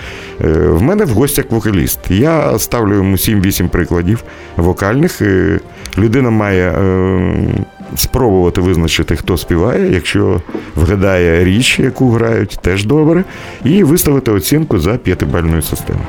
[0.45, 1.99] Е, В мене в гостях вокаліст.
[2.11, 4.23] Я ставлю йому 7-8 прикладів
[4.57, 5.23] вокальних.
[5.23, 5.61] Е,
[5.99, 7.49] Людина має е,
[7.96, 10.42] спробувати визначити, хто співає, якщо
[10.76, 13.24] вгадає річ, яку грають, теж добре,
[13.66, 16.06] і виставити оцінку за п'ятибальною системою.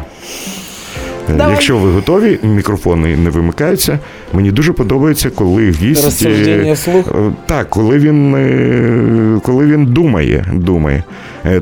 [1.30, 1.52] Е, Давай.
[1.52, 3.98] Якщо ви готові, мікрофони не вимикаються.
[4.32, 6.26] Мені дуже подобається, коли гість.
[6.26, 7.08] Е, вслух.
[7.08, 11.04] е, Так, коли він, коли він думає, думає.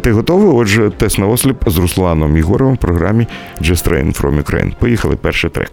[0.01, 0.49] Ти готовий?
[0.49, 3.27] Отже, тест на осліп з Русланом Єгоровим в програмі
[3.61, 4.73] Just Train from Ukraine.
[4.81, 5.73] Поїхали перший трек.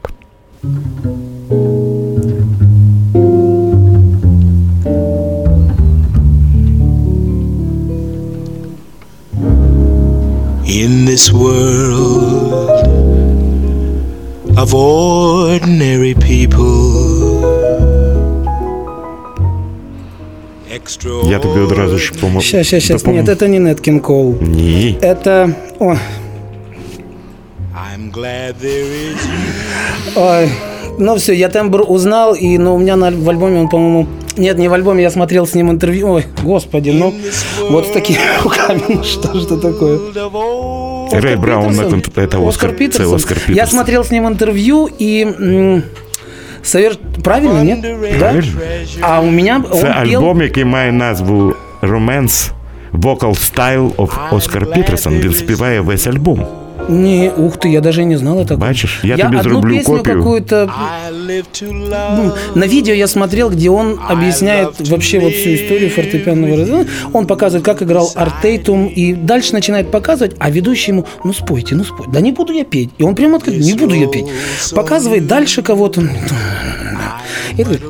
[10.69, 12.69] In this world
[14.57, 16.89] of ordinary people,
[21.29, 22.41] Я тобі одразу ж помо...
[22.41, 23.03] Сейчас, сейчас, сейчас.
[23.03, 24.35] допом- Нет, это не Неткин Коул.
[24.41, 24.97] Ні.
[25.01, 25.49] Это...
[25.79, 25.85] О,
[27.75, 30.15] I'm glad there is you.
[30.15, 30.49] ой
[30.98, 34.06] Ну все, я тембр узнал, и ну, у меня на, в альбоме он, по-моему,
[34.36, 36.08] Нет, не в альбоме, я смотрел с ним интервью.
[36.12, 37.14] Ой, господи, ну
[37.70, 39.98] вот с такими руками, ну что ж это такое?
[41.12, 42.02] Рэй Браун на Питерсон?
[42.02, 43.14] кон- это Оскар, це Питерсон.
[43.14, 43.70] Оскар Я Питерсон.
[43.78, 45.22] смотрел с ним интервью и...
[45.40, 45.82] м,
[46.64, 47.80] совер- Правильно, нет?
[47.80, 48.18] Да?
[48.18, 48.50] Правильно.
[49.00, 50.16] А у меня он Це пел...
[50.16, 52.50] альбом, який має назву Romance
[52.92, 55.20] Vocal Style of Oscar Peterson.
[55.20, 56.46] Він співає весь альбом.
[56.87, 58.57] Не, ух ты, я даже не знал это.
[58.57, 60.17] Бачиш, я, Я тобі одну песню копію.
[60.17, 60.69] какую-то.
[62.55, 66.85] На видео я смотрел, где он объясняет вообще вот всю историю фортепианного развития.
[67.13, 71.83] Он показывает, как играл Артейтум, и дальше начинает показывать, а ведущий ему, ну спойте, ну
[71.83, 72.11] спойте.
[72.11, 72.89] Да не буду я петь.
[72.97, 74.25] И он прямо открыт, не буду я петь.
[74.73, 76.01] Показывает дальше кого-то.
[77.59, 77.81] И говорит,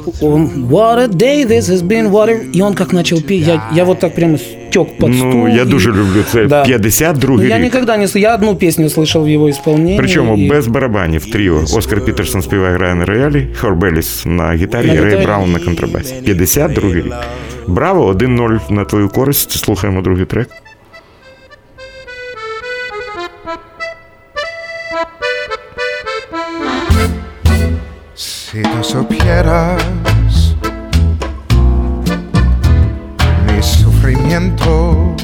[0.72, 2.57] what a day this has been, what a...
[2.57, 5.28] И он как начал петь, я, я вот так прямо стек под стул.
[5.34, 6.45] Ну, я и- дуже люблю це.
[6.45, 6.63] Да.
[6.65, 8.03] 52 Ну, я никогда не...
[8.07, 9.97] с- Я одну песню слышал в его исполнении.
[9.97, 11.61] Причому и- без барабанів тріо.
[11.78, 15.24] Оскар Пітерсон співає грає на роялі, Хорбеліс на гітарі, На і Рей.
[15.26, 16.13] Браун на контрабасі.
[16.26, 17.05] 52 рік.
[17.67, 19.51] Браво, 1-0 на твою користь.
[19.51, 20.49] Слухаємо другий трек.
[28.49, 29.82] Si tú supieras
[33.47, 35.14] mi sufrimiento,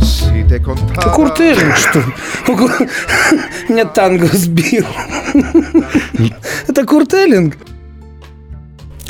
[0.00, 2.04] si te contara Курт Эллинг, что ли?
[3.68, 4.84] Меня танго сбил.
[6.68, 7.54] Это Курт Эллинг.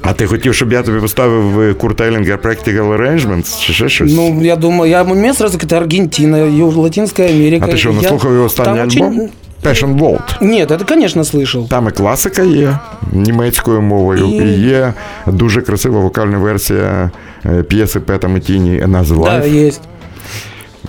[0.03, 4.12] А ти хотів, щоб я тобі поставив Курта Елінгер Practical Arrangements чи ще щось?
[4.14, 7.66] Ну, я думаю, я, у меня сразу какая-то Аргентина, Ю- Латинская Америка.
[7.68, 9.16] а ти що, не Я- слухав його останній там альбом?
[9.18, 9.28] очень-
[9.66, 10.41] Passion Vault.
[10.41, 11.68] Нет, это, конечно, слышал.
[11.68, 12.78] Там і класика є
[13.11, 14.93] німецькою мовою, І- і є
[15.28, 17.11] дуже красива вокальна версія
[17.45, 19.82] е, п'єси Пета Метіні Another Да, есть.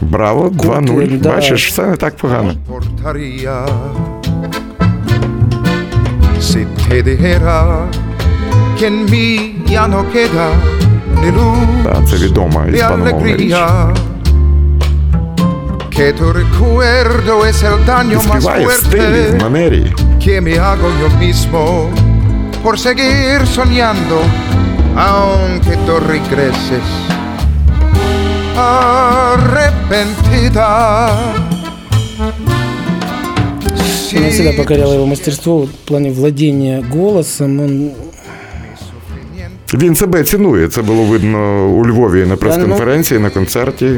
[0.00, 1.20] Браво, 2-0.
[1.20, 1.28] да.
[1.28, 2.52] Бачиш, все не так погано.
[6.40, 7.86] si te dijera
[8.78, 9.28] que en mí
[9.76, 10.48] ya no queda
[11.22, 13.54] ni luz Так, це відома іспаномовна річ.
[15.96, 19.38] Que tu recuerdo es el daño más fuerte
[20.20, 21.88] que me hago yo mismo
[22.62, 24.20] por seguir soñando,
[24.94, 26.82] aunque tú regreses
[28.56, 29.56] arrepentida.
[34.12, 37.60] Меня всегда покоряло его мастерство в плане владения голосом.
[37.60, 37.92] Он
[39.74, 40.68] Він себе цінує.
[40.68, 43.90] Це було видно у Львові на прес-конференції, на концерті.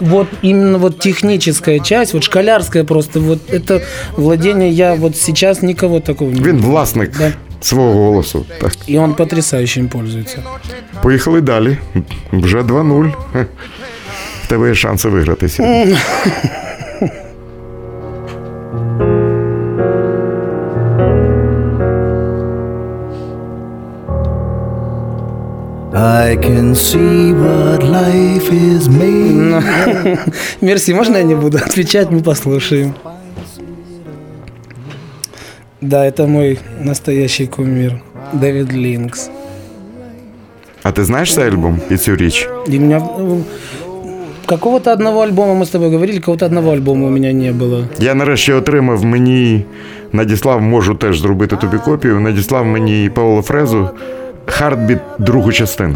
[0.00, 3.80] Вот именно вот техническая часть, вот школярская просто, вот это
[4.16, 7.32] владение, я вот сейчас никого такого не Він власник Да.
[7.60, 8.46] свого голосу.
[8.60, 8.72] Так.
[8.88, 10.38] И он потрясающе им пользуется.
[11.02, 11.78] Поїхали далі.
[12.32, 13.12] Вже 2-0.
[13.32, 13.46] Хе.
[14.44, 15.96] В тебе є шанси виграти сьогодні.
[25.99, 30.19] I can see what life is made.
[30.61, 32.93] Мерси, можно я не буду отвечать, мы послушаем.
[35.81, 38.01] Да, это мой настоящий кумир.
[38.33, 39.29] Дэвид Линкс.
[40.83, 42.49] А ти знаєш цей альбом і цю річ?
[42.67, 43.43] И у меня ну,
[44.45, 47.87] какого-то одного альбома мы с тобой говорили, какого-то одного альбома у меня не было.
[47.99, 49.65] Я нарешті отримав мені,
[50.11, 52.19] надіслав, можу теж зробити тобі копію.
[52.19, 53.89] Надіслав мені Пауло Фрезу
[54.45, 55.95] Хардбіт другу частину,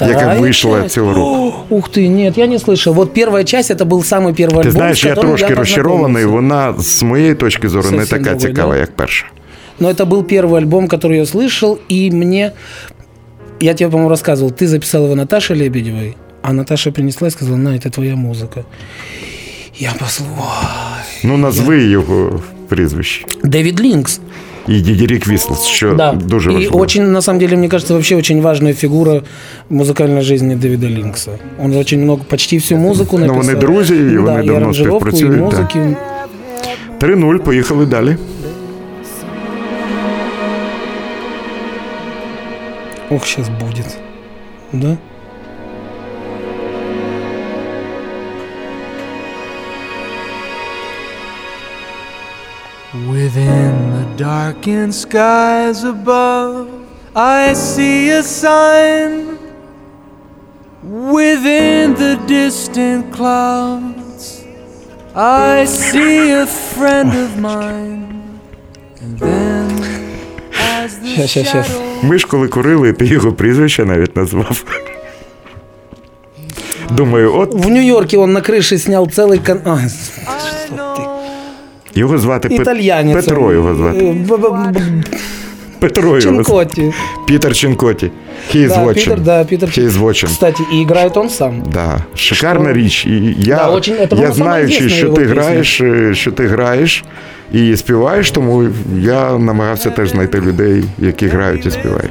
[0.00, 0.94] яка Вторая вийшла часть?
[0.94, 1.54] цього року.
[1.70, 2.92] О, Ух ты, нет, я не слышал.
[2.94, 5.54] Вот первая часть, это был самый первый Ти альбом, знаєш, с я которым трошки я
[5.54, 6.24] розчарований.
[6.24, 6.26] познакомился.
[6.72, 8.80] Вона з моєї точки зору не Совсем така другой, цікава, да?
[8.80, 9.26] як перша.
[9.80, 12.52] Но это был первый альбом, который я слышал, и мне...
[13.60, 17.76] Я тебе, по-моему, рассказывал, ты записал его Наташе Лебедевой, а Наташа принесла и сказала, на,
[17.76, 18.64] это твоя музыка.
[19.78, 20.34] Я послушал.
[21.24, 23.24] Ну, назви його прізвище.
[23.44, 24.20] Дэвид Линкс.
[24.68, 26.12] І Дідірік Віслс, що Да.
[26.12, 26.78] дуже и важливо.
[26.80, 29.22] очень, на самом деле, мне кажется, вообще очень важная фигура
[29.70, 31.30] в музыкальной жизни Дэвида Линкса.
[31.64, 33.36] Он очень много, почти всю музыку написал.
[33.36, 35.44] вони друзі, і да, вони и давно аранжировку, и співпрацюють, да.
[35.44, 35.96] музыки.
[37.00, 38.16] 3-0, поїхали далі.
[43.10, 43.86] Ох, сейчас будет.
[44.72, 44.96] Да?
[53.25, 56.69] Within the darkened skies above,
[57.15, 59.39] I see a sign.
[60.83, 64.45] Within the distant clouds,
[65.15, 68.39] I see a friend of mine.
[69.01, 69.69] And then,
[70.53, 71.67] as the Щас, щас, щас.
[71.67, 74.63] shadow Ми ж коли курили, ти його прізвище навіть назвав.
[76.91, 79.39] Думаю, от В Нью-Йорке он на крыше снял целый...
[79.39, 79.61] Кон...
[79.65, 81.14] А, I
[81.94, 83.14] його звати Пет- итальянец.
[83.26, 83.52] Петро он.
[83.54, 83.98] його звати.
[83.98, 85.04] Э, б- б- б-
[85.78, 86.20] Петро його.
[86.20, 86.92] Чинкоти.
[87.26, 88.10] Пітер Чинкоті.
[88.54, 88.94] He is Да, watching.
[88.94, 89.68] Питер, да, Питер.
[89.68, 90.26] He is watching.
[90.26, 91.62] Кстати, и играет он сам.
[91.72, 93.06] Да, шикарна річ.
[93.06, 95.42] І я, Да, очень- это, я по-моему, знаючи, самая що известная ти його пісня.
[95.50, 97.04] граєш, е, що ти граєш
[97.52, 98.64] і співаєш, тому
[99.00, 102.10] я намагався теж знайти людей, які грають і співають.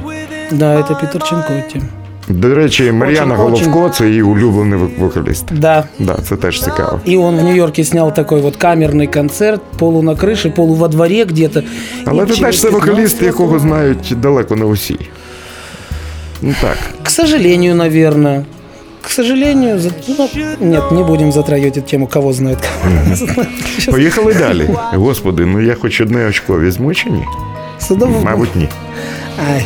[0.52, 1.80] Да, это Питер Чинкоти.
[2.28, 3.36] До речі, Мар'яна Очень-
[3.70, 5.44] Головко це її улюблений вок- вокаліст.
[5.52, 5.84] Да.
[5.98, 7.00] Да, це теж цікаво.
[7.08, 11.24] И он в Нью-Йорке снял такой вот камерный концерт, полу на крыше, полу во дворе
[11.24, 11.62] где-то.
[12.06, 14.96] Але И ти знаєш, це через вокаліст, 15 якого знають далеко не усі.
[16.42, 16.76] Ну так.
[17.02, 18.44] К сожалению, наверное.
[19.02, 20.28] К сожалению, за- ну,
[20.60, 22.58] нет, не будем затрагивать эту тему, кого знает.
[22.82, 23.48] кого знает.
[23.76, 24.70] Сейчас Поїхали далі.
[24.92, 27.24] Господи, ну я хоч одне очко візьму чи ні?
[27.80, 28.68] Садовый- Мабуть, ні.
[29.54, 29.64] Ай.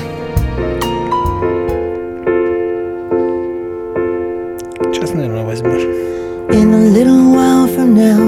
[7.00, 8.22] Little while from now,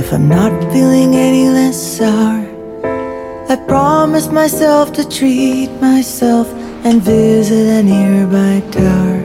[0.00, 2.40] if I'm not feeling any less sour,
[3.52, 6.46] I promise myself to treat myself
[6.86, 9.18] and visit a nearby tower.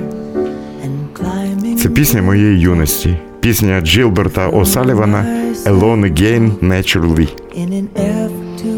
[1.77, 3.17] Це пісня моєї юності.
[3.39, 5.25] Пісня Джилберта О'Салівана
[5.65, 7.27] Alone Again Naturally.
[7.55, 8.71] in an effort to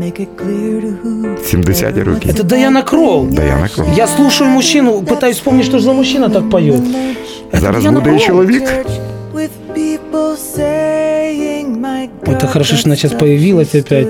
[0.00, 1.12] make it clear to who
[1.54, 2.28] 70-ті роки.
[2.28, 3.26] Это Даяна Кролл.
[3.26, 3.88] Даяна Кролл.
[3.96, 6.82] Я слушаю мужчину, пытаюсь вспомнить, что же за мужчина так поет.
[7.52, 8.62] Зараз буде і чоловік.
[12.26, 14.08] Ой, это хорошо, что она сейчас появилась опять.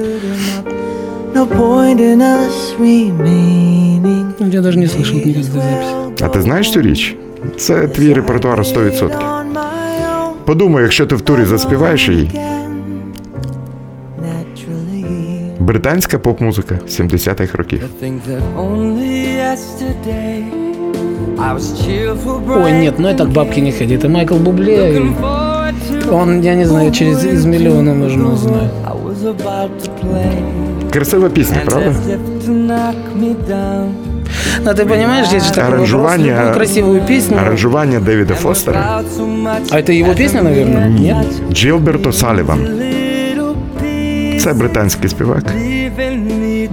[1.34, 1.46] Ну,
[4.50, 6.24] Я даже не слышал никогда записи.
[6.24, 7.16] А ти знаєш цю річ?
[7.56, 9.00] Це твій репертуар 100%.
[9.00, 12.30] On my own Подумай, якщо ти в турі заспіваєш її.
[15.58, 17.82] Британська поп-музика 70-х років.
[22.63, 23.95] Ой, нет, ну это к бабке не ходи.
[23.95, 24.97] Это Майкл Бубле.
[24.97, 28.71] и forward to Он, я не знаю, через из миллиона можно узнать.
[28.85, 31.89] I was about to play Красива пісня, and правда?
[31.89, 33.89] as if to knock me down.
[34.63, 37.37] Но ты понимаешь, здесь же такой вопрос, Аранжування, любую красивую песню.
[37.37, 38.79] аранжування Девіда Фостера.
[38.79, 40.89] About so much А это его песня, наверное?
[40.89, 41.27] Нет?
[41.53, 42.59] Джилберт О'Саліван.
[44.42, 45.44] Це британський співак.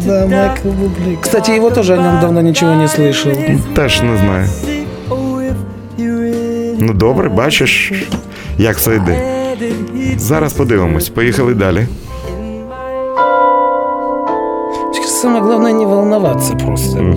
[0.06, 0.70] Да, Майкл.
[1.22, 3.32] Кстати, его тоже о нем давно ничего не слышал.
[3.76, 4.48] Теж не знаю.
[6.80, 7.94] Ну добре, бачиш,
[8.58, 9.22] як все йде.
[10.18, 11.10] Зараз подивимось.
[11.10, 11.88] Поїхали далі.
[15.06, 17.16] Самое главное не волноваться просто.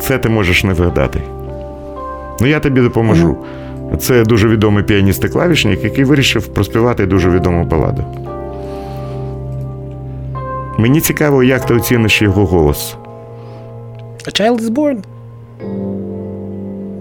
[0.00, 1.20] Це ти можеш не вгадати.
[2.40, 3.36] Ну я тобі допоможу.
[3.98, 8.04] Це дуже відомий піаніст і клавішник, який вирішив проспівати дуже відому баладу.
[10.78, 12.96] Мені цікаво, як ти оціниш його голос.
[14.26, 14.98] A child is born.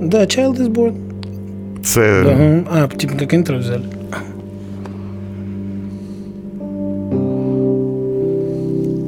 [0.02, 0.94] Да, child is born.
[1.84, 2.84] Це Ага.
[2.84, 3.86] А, типа как интро взяли.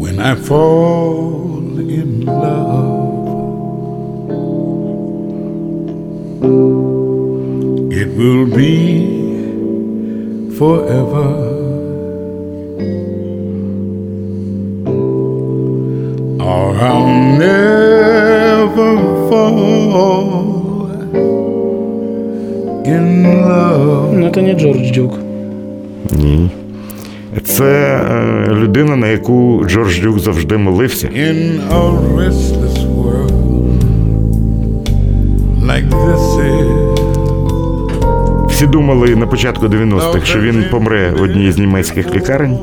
[0.02, 2.82] When I fall in love,
[8.22, 8.76] will be
[10.60, 11.28] forever.
[16.50, 17.08] Or I'll
[17.48, 18.92] never
[19.30, 20.92] fall
[22.94, 24.14] in love.
[24.14, 25.14] Ну, это не Джордж Дюк.
[26.12, 26.50] ні.
[27.44, 31.08] Це е, людина, на яку Джордж Дюк завжди молився.
[31.08, 32.91] In a restless
[38.62, 42.60] Всі думали на початку 90-х, що він помре в одній з німецьких лікарень,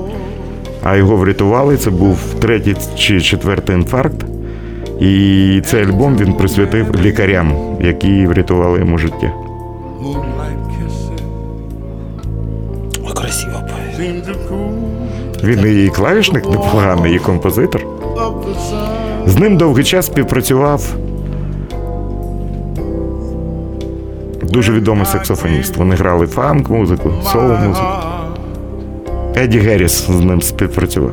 [0.83, 1.77] а його врятували.
[1.77, 4.25] Це був третій чи четвертий інфаркт.
[5.01, 9.33] І цей альбом він присвятив лікарям, які врятували йому життя.
[13.07, 13.61] Ой, красиво
[15.45, 17.87] Він і клавішник непоганий, і композитор.
[19.27, 20.95] З ним довгий час співпрацював
[24.51, 25.77] дуже відомий саксофоніст.
[25.77, 27.87] Вони грали фанк, музику, соло музику.
[29.37, 31.13] Еді Герріс з ним співпрацював.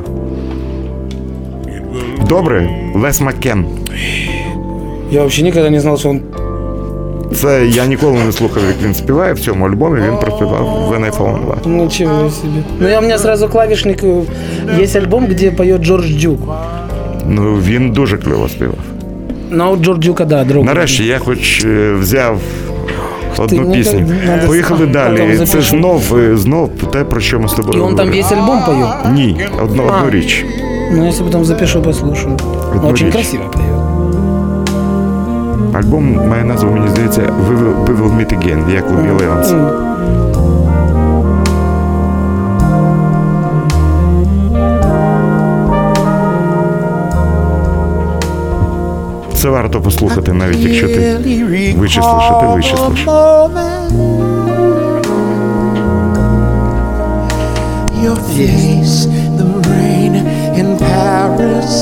[2.28, 3.66] Добре, Лес Маккен.
[5.10, 6.20] Я вообще никогда не знал, что он...
[7.34, 10.00] Це я ніколи не слухав, як він співає в цьому альбомі.
[10.00, 11.68] Він проспівав When I Fall in Love.
[11.84, 12.62] Ничего себе.
[12.80, 14.02] Ну, я у меня сразу клавишник.
[14.04, 14.22] э,
[14.80, 16.40] Есть альбом, где поет Джордж Дюк.
[17.28, 18.78] Ну він дуже кльово співав.
[19.50, 20.66] Но у Джордж Дюка, да, другой.
[20.66, 22.40] Нарешті я хоч е, взяв
[23.38, 24.06] одну пісню.
[24.46, 25.46] Поїхали далі.
[25.46, 28.32] Це ж знов, е, знов те, про що ми з тобою І он там весь
[28.32, 29.14] альбом поет.
[29.14, 30.44] Ні, одну, одну річ.
[30.92, 32.36] Ну, якщо потім запишу, послушаю.
[32.84, 33.66] Очень красиво поет.
[35.74, 39.54] Альбом має назву, мені здається, We Will, We Will Meet Again, як у Біл Еванс.
[49.46, 51.16] Це варто послухати, навіть якщо ти
[51.78, 53.06] вичислиш, а ти вичислиш.
[58.04, 58.98] Your face,
[59.38, 60.14] the rain
[60.60, 61.74] in Paris,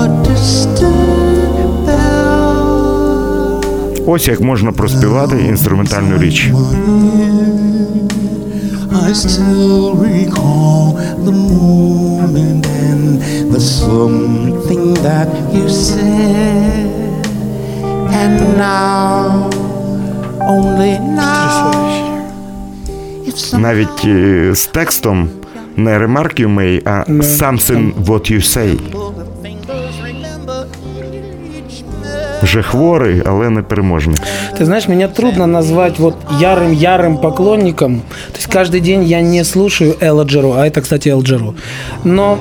[0.00, 3.22] a distant bell.
[4.06, 6.50] Ось як можна проспівати інструментальну річ.
[8.91, 10.93] I still recall
[11.27, 13.21] the moment and
[13.53, 17.25] the something that you said.
[18.21, 19.49] And now,
[20.41, 21.71] only now,
[23.25, 25.29] if some Навіть е, з текстом
[25.75, 28.79] не remark you may, а something what you say.
[32.43, 34.17] Вже хворий, але не переможний.
[34.57, 38.01] Ты знаешь, меня трудно назвать вот ярым-ярым поклонником.
[38.41, 41.53] То есть каждый день я не слушаю Элла Джеро, а это, кстати, Эл Джеро.
[42.03, 42.37] Но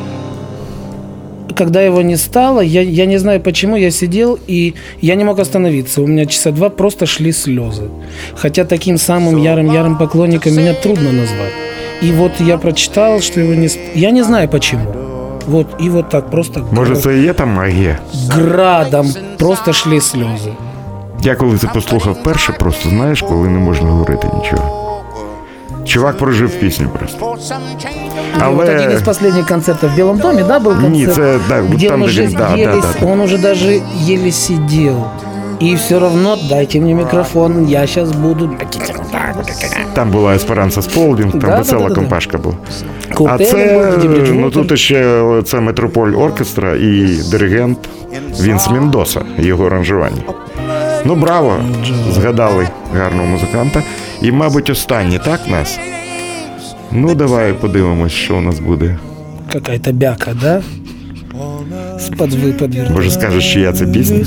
[1.58, 5.38] когда его не стало, я, я не знаю почему, я сидел и я не мог
[5.38, 6.02] остановиться.
[6.02, 7.88] У меня часа два просто шли слезы.
[8.34, 11.52] Хотя таким самым ярым-ярым поклонником меня трудно назвать.
[12.02, 13.68] И вот я прочитал, что его не...
[13.68, 14.84] ст- Я не знаю почему.
[15.46, 17.98] Вот, и вот так просто Може, це і є там магія?
[18.28, 20.52] градом просто шли слезы.
[21.22, 24.79] Я коли це послухав перше, просто знаєш, коли не можна говорити нічого.
[25.85, 27.37] Чувак прожив пісню просто.
[28.51, 30.91] Вот один из последних концертов в Белом доме, да, был концерт?
[30.91, 33.05] Ні, це, да, где там, он уже він- да, еле, да, да, да.
[33.11, 35.03] он уже даже еле сидел.
[35.61, 38.49] И все равно дайте мне микрофон, я сейчас буду.
[39.93, 42.01] там була Есперанса Сполдінг, там Да, да, весела да, да, да.
[42.01, 42.55] компашка була.
[43.29, 43.53] А це
[43.97, 44.33] Бриджвотер.
[44.35, 47.77] ну тут ще це Метрополь Оркестра і диригент
[48.41, 50.21] Вінс Мендоса, його аранжування.
[51.05, 51.57] Ну, браво!
[52.11, 52.67] Згадали
[52.97, 53.83] гарного музиканта.
[54.21, 55.79] І, мабуть, останній, так нас?
[56.91, 58.97] Ну, давай подивимось, що у нас буде.
[59.51, 60.61] Какая-то бяка, да?
[61.97, 64.25] С подвыпад Може, скажеш, чия це пісня?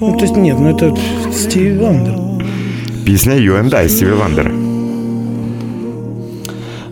[0.00, 0.96] Ну, то есть нет, ну это
[1.32, 2.14] Стиви Вандер.
[3.04, 4.63] Пісня You and I Стіві Вандера.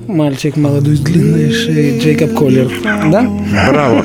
[0.08, 2.68] Мальчик молодой с длинной шеей, Джейкоб Коллер.
[3.12, 3.26] Да?
[3.72, 4.04] Браво!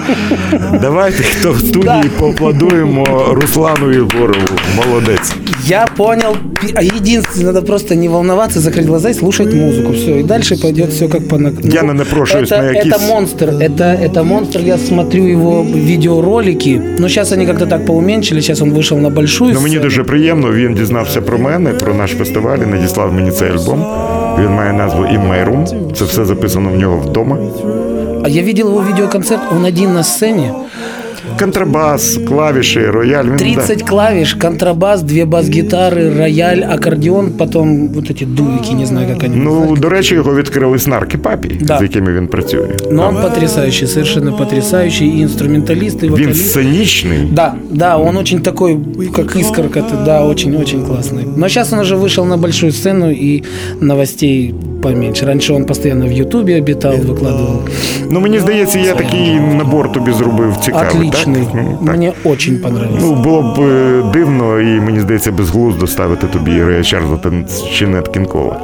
[0.80, 4.48] Давайте, хто в студії, поаплодуємо Руслану Єгорову.
[4.76, 5.32] Молодець.
[5.66, 6.36] Я понял.
[6.60, 9.92] Пи- а Единственное, надо просто не волноваться, закрыть глаза и слушать музыку.
[9.92, 13.08] Все, и дальше пойдет все как по нак- Я не напрошуюсь это, на якісь- это
[13.08, 13.44] монстр.
[13.48, 14.60] Это, это монстр.
[14.60, 16.80] Я смотрю его видеоролики.
[16.98, 18.40] Но сейчас они как-то так поуменьшили.
[18.40, 19.82] Сейчас он вышел на большую Ну, мені сцену.
[19.84, 20.52] дуже приємно.
[20.52, 23.84] Він дізнався про мене, про наш фестиваль і надіслав мені цей альбом.
[24.39, 25.91] Він має назву In My Room.
[25.93, 27.37] Це все записано в нього вдома.
[28.23, 29.41] А я видел его видеоконцерт.
[29.51, 30.53] Он один на сцене
[31.38, 33.24] Контрабас, клавіші, рояль.
[33.24, 39.22] Він, 30 клавиш, контрабас, две бас-гитары, рояль, аккордеон, потом вот эти дувики, не знаю, как
[39.24, 39.80] они Ну, называются.
[39.82, 41.78] до речі, його відкрили снарки папі, Да.
[41.78, 42.68] з якими він працює.
[42.90, 46.50] Но он потрясающий, совершенно потрясающий и инструменталист, и Він вокалист.
[46.50, 47.18] сценічний.
[47.32, 48.78] Да, да, он очень такой,
[49.16, 51.24] как искорка, ты, да, очень-очень классный.
[51.36, 53.42] Но сейчас он уже вышел на большую сцену и
[53.80, 54.54] новостей
[54.86, 55.26] поменьше.
[55.26, 57.58] Раньше он постоянно в Ютубе обитал, выкладывал.
[58.10, 61.08] Ну, мені здається, я такий набор тобі зробив цікавий.
[61.10, 61.44] Отличный.
[61.44, 61.54] Так?
[61.54, 61.96] Ну, так.
[61.96, 63.06] Мне очень понравился.
[63.06, 67.18] Ну, було б е, дивно і мені здається безглуздо ставити тобі Рея Чарльза
[67.72, 68.60] чи Нет Кінкола.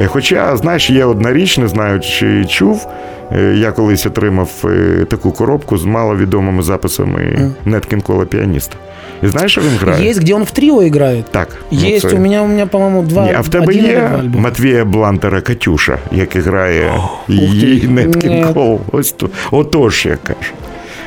[0.00, 2.86] Е, Хоча, знаєш, є одна річ, не знаю, чи чув.
[3.32, 8.76] е, Я колись отримав е, таку коробку з маловідомими записами Нет Кінкола піаніста.
[9.22, 10.10] І знаєш, що він грає?
[10.10, 11.24] Есть, где он в трио играет?
[11.30, 11.48] Так.
[11.70, 13.24] ну, Есть, це- у меня, у меня, по-моему, два.
[13.26, 14.42] Ні, а в тебе один или є два альбома.
[14.42, 16.93] Матвія Блантера Катюша, який грає
[17.27, 18.79] її Нет Кінкол.
[18.91, 19.29] Ось то.
[19.51, 20.51] Отож, я кажу.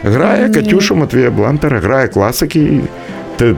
[0.04, 2.80] Грає Катюшу Матвія Блантера, грає класики.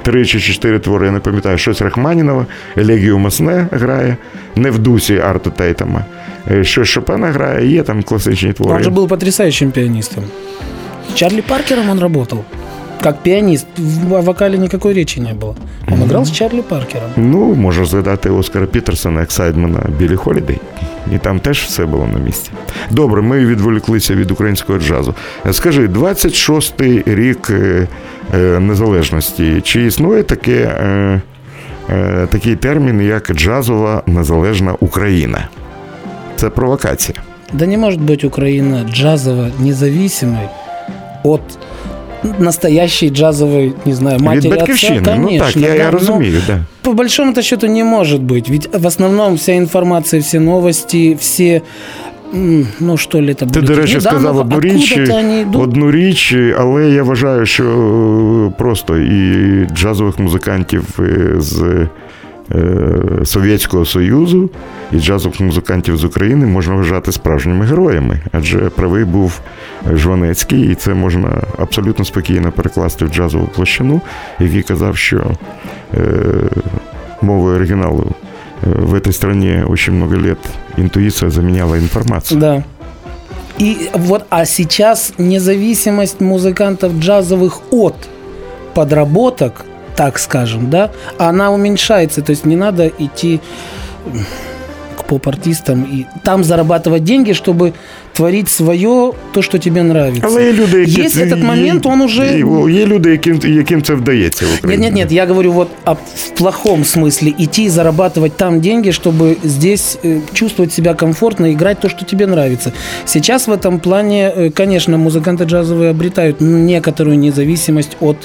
[0.03, 4.16] Три чи чотири твори, я не пам'ятаю, щось Рахманінова, Елегію Масне грає,
[4.55, 6.05] не в дусі Арту Тейтама.
[6.51, 8.74] Е, Щось Шопена грає, є там класичні твори.
[8.76, 10.24] Он же был потрясающим пианистом.
[11.09, 12.44] С Чарли Паркером он работал.
[13.07, 13.67] Как пианист.
[13.77, 15.55] В о вокале никакой речи не было.
[15.89, 17.11] Он играл с Чарли Паркером.
[17.17, 20.59] Ну, можу згадати Оскара Пітерсона, ексайдмена Білі Холідей.
[21.15, 22.51] І там теж все було на місці.
[22.91, 25.15] Добре, ми відволіклися від українського джазу.
[25.53, 27.87] Скажи, 26-й рік е,
[28.35, 29.61] е, незалежності.
[29.65, 30.63] Чи існує таке,
[31.91, 35.49] е, такий термін, як джазова незалежна Україна?
[36.37, 37.19] Це провокація.
[37.53, 40.49] Да не может быть Украина джазово независимой
[41.23, 41.43] от
[42.39, 44.89] настоящей джазовой, не знаю, матери від отца.
[44.89, 46.61] Конечно, ну так, я, да, я но розумію, да.
[46.83, 48.51] По большому-то счету не может быть.
[48.51, 51.62] Ведь в основном вся информация, все новости, все
[52.81, 54.99] ну що ли це Ти, до речі, Ну, да, сказав ну, одну річ,
[55.55, 60.85] одну річ, але я вважаю, що просто і джазових музикантів
[61.39, 61.87] з
[63.24, 64.49] Совєтського Союзу
[64.91, 69.39] і джазових музикантів з України можна вважати справжніми героями, адже правий був
[69.93, 74.02] Жванецький, і це можна абсолютно спокійно перекласти в джазову площину,
[74.39, 75.24] який казав, що
[75.93, 75.99] е,
[77.22, 80.39] мовою оригіналу е, в этой стране очень много лет
[80.78, 82.39] интуиция заменяла информацию.
[82.39, 82.64] Да.
[83.60, 87.95] И вот, а сейчас независимость музыкантов джазовых от
[88.74, 92.22] подработок, так скажем, да, она уменьшается.
[92.22, 93.39] То есть не надо идти
[94.97, 97.74] к поп-артистам и там зарабатывать деньги, чтобы
[98.14, 100.28] творить свое, то, что тебе нравится.
[100.28, 102.26] Але є люди, які Есть це- этот момент, он уже...
[102.26, 104.86] Є, є люди, яким, яким це вдається в Нет, Україні.
[104.86, 107.34] нет, нет, я говорю вот о, в плохом смысле.
[107.39, 112.26] Идти и зарабатывать там деньги, чтобы здесь э, чувствовать себя комфортно, играть то, что тебе
[112.26, 112.72] нравится.
[113.06, 118.18] Сейчас в этом плане, э, конечно, музыканты джазовые обретают некоторую независимость от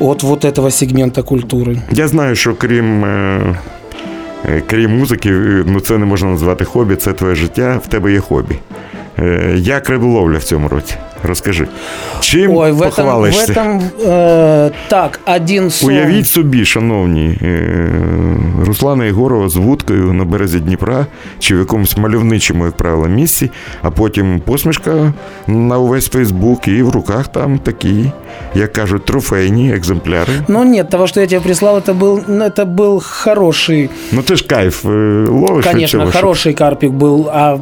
[0.00, 1.82] от вот этого сегмента культури.
[1.90, 3.40] Я знаю, що крім, е,
[4.44, 8.12] е, крім музики, е, ну це не можна назвати хобі, це твоє життя, в тебе
[8.12, 8.54] є хобі.
[9.54, 10.94] Як риболовля в цьому році?
[11.23, 11.67] Розкажи.
[12.19, 13.51] Чим Ой, в этом, в похвалишся?
[13.53, 15.89] этом э, так, один сон.
[15.89, 17.89] Уявіть собі, шановні, е,
[18.65, 21.05] Руслана Єгорова з вудкою на березі Дніпра
[21.39, 23.51] чи в якомусь мальовничому, як правило, місці,
[23.81, 25.13] а потім посмішка
[25.47, 28.11] на увесь Фейсбук, і в руках там такі,
[28.55, 30.33] як кажуть, трофейні екземпляри.
[30.47, 34.35] Ну нет, того, что я тебе прислал, это был, ну, это был хороший Ну ти
[34.35, 34.87] ж кайф е,
[35.29, 37.57] ловиш від Конечно, цього, що- хороший карпик был, а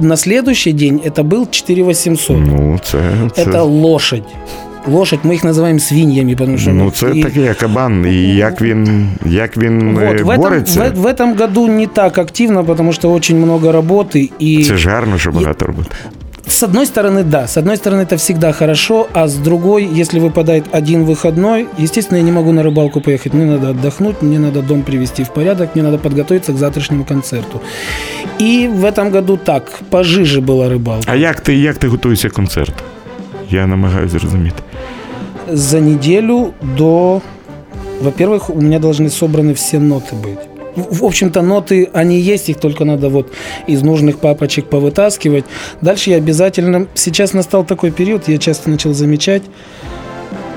[0.00, 2.36] на следующий день это был 4800.
[2.46, 2.98] Ну, це, це,
[3.36, 4.24] Это лошадь.
[4.86, 6.70] Лошадь, мы их называем свиньями, потому что...
[6.70, 8.06] ну, це и- такий кабан.
[8.06, 11.86] І як він, як він е, вот, в, этом, бореться, в, в этом году не
[11.86, 14.30] так активно, потому что очень много работы.
[14.40, 15.90] И це ж гарно, що багато робити.
[16.46, 20.64] с одной стороны, да, с одной стороны это всегда хорошо, а с другой, если выпадает
[20.72, 24.82] один выходной, естественно, я не могу на рыбалку поехать, мне надо отдохнуть, мне надо дом
[24.82, 27.60] привести в порядок, мне надо подготовиться к завтрашнему концерту.
[28.38, 31.04] И в этом году так, пожиже была рыбалка.
[31.06, 32.84] А як ти, як ти готуєшся к концерту?
[33.51, 34.63] Я намагаюся зрозуміти.
[35.51, 37.21] за неделю до...
[38.01, 40.39] Во-первых, у меня должны собраны все ноты быть.
[40.75, 43.31] В общем-то, ноты, они есть, их только надо вот
[43.67, 45.45] из нужных папочек повытаскивать.
[45.81, 46.87] Дальше я обязательно...
[46.93, 49.43] Сейчас настал такой период, я часто начал замечать,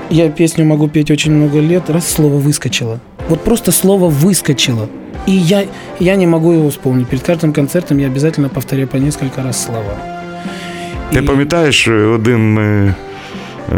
[0.09, 2.99] я песню могу петь очень много лет, раз слово выскочило.
[3.27, 4.87] Вот просто слово выскочило.
[5.25, 5.65] И я,
[5.99, 7.09] я не могу его вспомнить.
[7.09, 10.22] Перед каждым концертом я обязательно повторяю по несколько раз слова.
[11.13, 12.95] Ти пам'ятаєш е, один е,
[13.73, 13.75] е,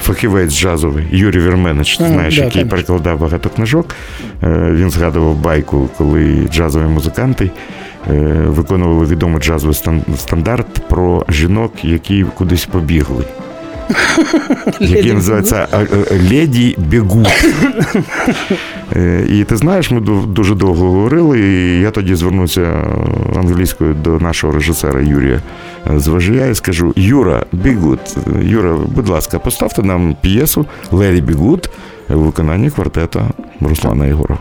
[0.00, 2.70] фахівець джазовий Юрій Вірменич, ти знаєш, да, який конечно.
[2.70, 3.94] перекладав багато книжок.
[4.42, 7.50] Е, він згадував байку, коли джазові музиканти
[8.10, 8.12] е,
[8.46, 13.24] виконували відомий джазовий стан- стандарт про жінок, які кудись побігли.
[14.80, 15.86] Який Леді називається е,
[16.30, 17.28] Леді бігут.
[18.96, 22.60] Е, І ти знаєш, ми дуже довго говорили, і я тоді звернувся
[23.36, 25.40] англійською до нашого режисера Юрія
[25.94, 28.00] е, Зважія і скажу: Юра, бігут,
[28.42, 31.70] Юра, будь ласка, поставте нам п'єсу Леді Бігут
[32.10, 33.22] у виконанні квартету
[33.60, 34.40] Руслана Єгорова.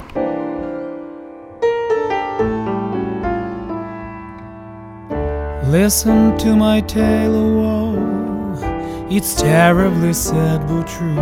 [5.73, 7.82] Listen to my tale of woe.
[9.15, 11.19] It's terribly sad but true.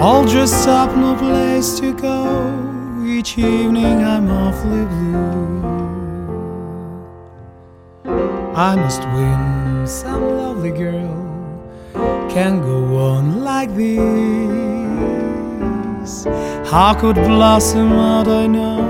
[0.00, 2.24] All dressed up, no place to go.
[3.04, 5.60] Each evening I'm awfully blue.
[8.56, 11.18] I must win some lovely girl.
[12.30, 13.94] Can't go on like this.
[16.72, 18.88] How could blossom out I know?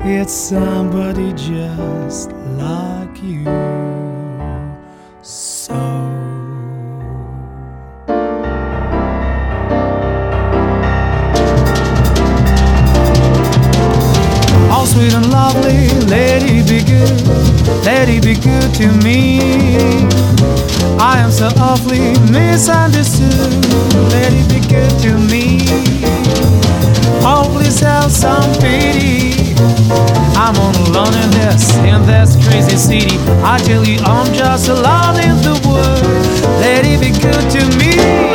[0.00, 3.71] It's somebody just like you.
[14.92, 17.26] Sweet and lovely, lady be good,
[17.84, 19.40] lady be good to me.
[20.98, 23.64] I am so awfully misunderstood,
[24.12, 26.01] lady be good to me.
[27.34, 29.54] Oh, please have some pity.
[30.36, 30.54] I'm
[31.14, 33.16] in this, in this crazy city.
[33.42, 36.04] I tell you, I'm just alone in the world.
[36.60, 38.31] Let it be good to me.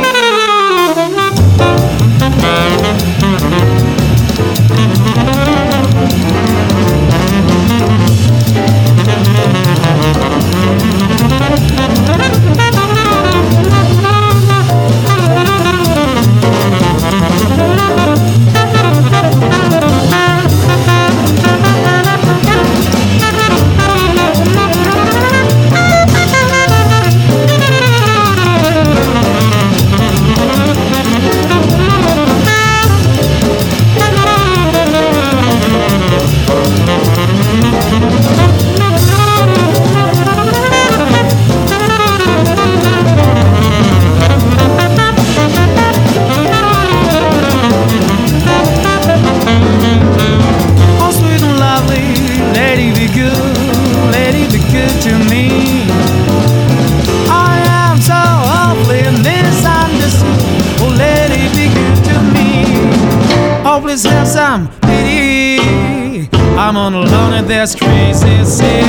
[67.67, 68.86] best crazy.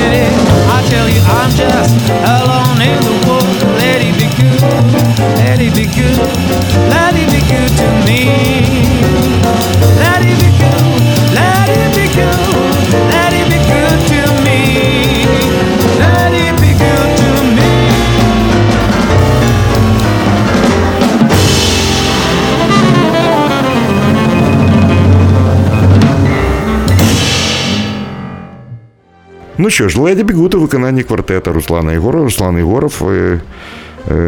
[29.69, 33.39] Ну що ж, леді бігут у виконанні квартета Руслана Єгорова, Руслан Єгоров, е,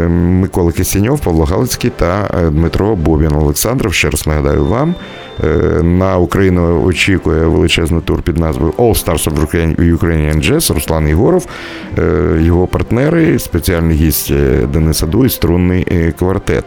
[0.10, 3.94] Микола Кисіньов, Павло Галицький та е, Дмитро Бобін Олександров.
[3.94, 4.96] Ще раз нагадаю вам.
[5.44, 5.48] е,
[5.84, 11.46] На Україну очікує величезний тур під назвою All Stars of Ukrainian Jazz Руслан Єгоров,
[12.00, 16.64] е, його партнери, спеціальний гість е, Денис Аду і струнний е, квартет.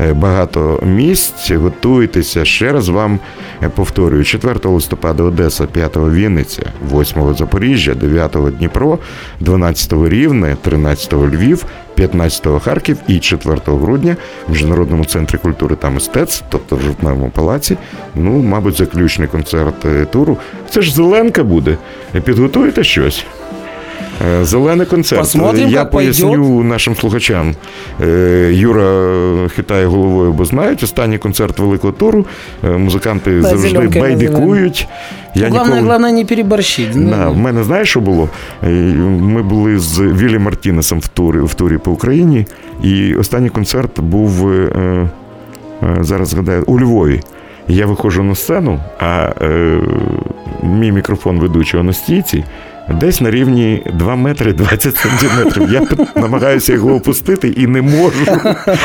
[0.00, 1.50] Е, Багато місць.
[1.50, 2.44] Готуйтеся.
[2.44, 3.18] Ще раз вам
[3.62, 6.62] е, повторюю: 4 листопада Одеса, 5 Вінниця,
[6.94, 8.98] 8 Запоріжжя, 9 Дніпро,
[9.40, 11.64] 12 Рівне, 13 Львів,
[11.98, 14.16] 15 Харків і 4 грудня
[14.48, 17.76] в Міжнародному центрі культури та мистецтв, тобто в жовтневому палаці.
[18.14, 20.36] Ну, мабуть, заключний концерт е, туру.
[20.70, 21.76] Це ж Зеленка буде.
[22.24, 23.24] Підготуєте щось?
[24.26, 25.20] Е, Зелений концерт.
[25.20, 26.20] Посмотрим, Я як пойдет.
[26.22, 27.54] поясню нашим слухачам.
[28.02, 32.26] Е, Юра хитає головою, бо знають, останній концерт великого туру.
[32.64, 34.88] е, Музиканти Да, завжди байдикують.
[35.34, 35.80] Я главное, ніколи...
[35.88, 36.88] главное не переборщить.
[36.94, 38.28] Ну, Да, в мене знаєш, що було?
[38.64, 38.68] Е,
[39.20, 42.46] Ми були з Вілі Мартінесом в турі, в турі по Україні,
[42.82, 44.70] і останній концерт був е,
[45.82, 47.20] е, зараз згадаю, у Львові.
[47.68, 49.78] Я виходжу на сцену, а е,
[50.62, 52.44] мій мікрофон ведучого на стійці
[52.94, 55.72] десь на рівні 2 метри 20 сантиметрів.
[55.72, 55.82] Я
[56.20, 58.26] намагаюся його опустити і не можу.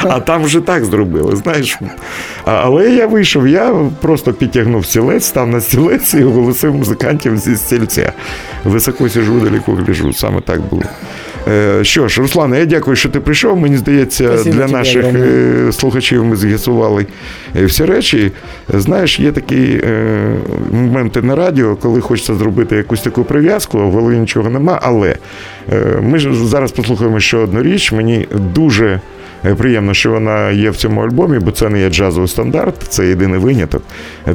[0.04, 1.80] А там вже так зробили, знаєш.
[2.46, 8.14] Але я вийшов, я просто підтягнув стілець, став на стілець і оголосив музикантів зі стільця.
[8.64, 10.14] Високо сижу, далеко гляжу.
[10.14, 10.84] Саме так було.
[11.48, 13.58] Е, що ж, Руслане, я дякую, що ти прийшов.
[13.58, 15.28] Мені здається, Спасибо для тебе наших огромне.
[15.68, 17.06] е, слухачів ми з'ясували
[17.56, 18.32] е, всі речі.
[18.70, 19.82] Знаєш, є такі
[20.72, 24.80] моменти на радіо, коли хочеться зробити якусь таку прив'язку, а в голові нічого нема.
[24.82, 25.16] Але
[26.02, 27.92] ми ж зараз послухаємо ще одну річ.
[27.92, 29.00] Мені дуже.
[29.46, 33.08] Е, Приємно, що вона є в цьому альбомі, бо це не є джазовий стандарт, це
[33.08, 33.84] єдиний виняток.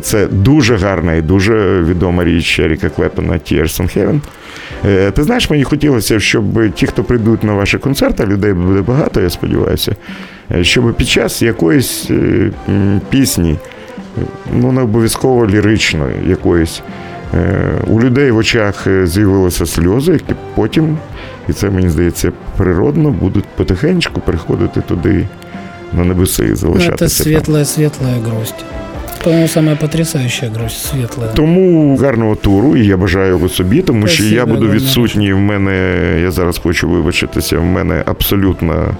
[0.00, 4.20] Це дуже гарна і дуже відома річ Еріка Клепена «Tears on Heaven».
[4.86, 9.20] Е, Ти знаєш, мені хотілося, щоб ті, хто прийдуть на ваші концерти, людей буде багато,
[9.20, 9.96] я сподіваюся,
[10.54, 12.50] е, щоб під час якоїсь е,
[13.11, 13.56] пісні,
[14.18, 14.20] е,
[14.54, 16.82] ну не обов'язково ліричної якоїсь, е,
[17.86, 20.98] у людей в очах е, з'явилися сльози, які потім,
[21.48, 25.26] і це мені здається природно, будуть потихеньку приходити туди
[25.92, 26.96] на небеси і ну, залишатися.
[27.16, 28.64] Це світла, світла грусть.
[29.24, 31.30] По-моему, самая потрясающая грусть светлая.
[31.34, 35.32] Тому гарного туру, і я бажаю його собі, тому що я буду відсутній.
[35.32, 37.58] В мене я зараз хочу вибачитися.
[37.58, 38.94] В мене абсолютно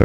[0.00, 0.04] е,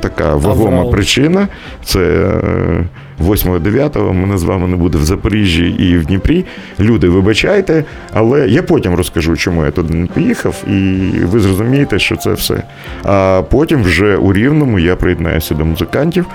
[0.00, 0.90] така вагома Аврал.
[0.90, 1.48] причина.
[1.84, 2.84] Це е,
[3.20, 6.44] 8-9 мене з вами не буде в Запоріжжі і в Дніпрі.
[6.80, 12.16] Люди, вибачайте, але я потім розкажу, чому я туди не поїхав, і ви зрозумієте, що
[12.16, 12.62] це все.
[13.04, 16.26] А потім вже у Рівному я приєднаюся до музикантів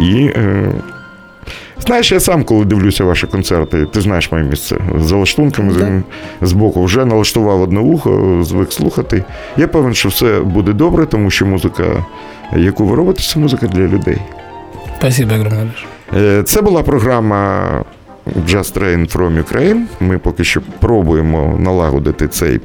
[0.00, 0.30] і.
[0.36, 0.72] Е,
[1.80, 6.52] Знаєш, я сам, коли дивлюся ваші концерти, ти знаєш моє місце за лаштунками з- з
[6.52, 9.24] боку, вже налаштував одне вухо, звик слухати.
[9.56, 11.84] Я певен, що все буде добре, тому що музика,
[12.56, 14.18] яку ви робите, це музика для людей.
[14.98, 15.68] Спасибо огромное.
[16.16, 17.62] Е, Це була програма
[18.26, 19.82] Just Train from Ukraine.
[20.00, 22.60] Ми поки що пробуємо налагодити цей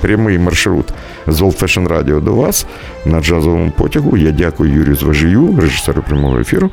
[0.00, 0.86] прямий маршрут
[1.26, 2.66] з Old Fashion Radio до вас
[3.06, 4.16] на джазовому потягу.
[4.16, 6.70] Я дякую Юрію Зважію, режисеру прямого ефіру.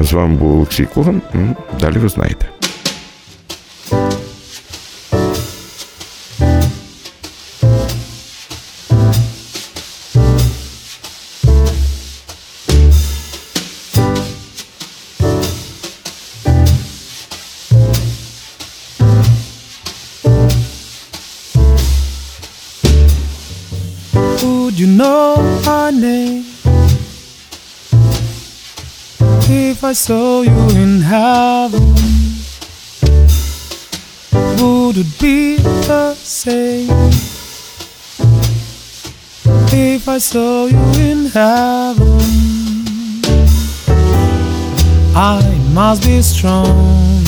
[0.00, 1.22] З вами був Олексій Коган.
[1.80, 2.59] Далі ви знаєте.
[29.90, 31.82] I saw you in heaven?
[34.32, 36.88] Would it be the same
[39.72, 40.78] if I saw you
[41.10, 42.20] in heaven?
[45.16, 45.42] I
[45.74, 47.24] must be strong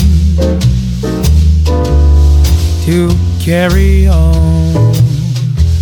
[2.84, 3.10] to
[3.40, 4.94] carry on.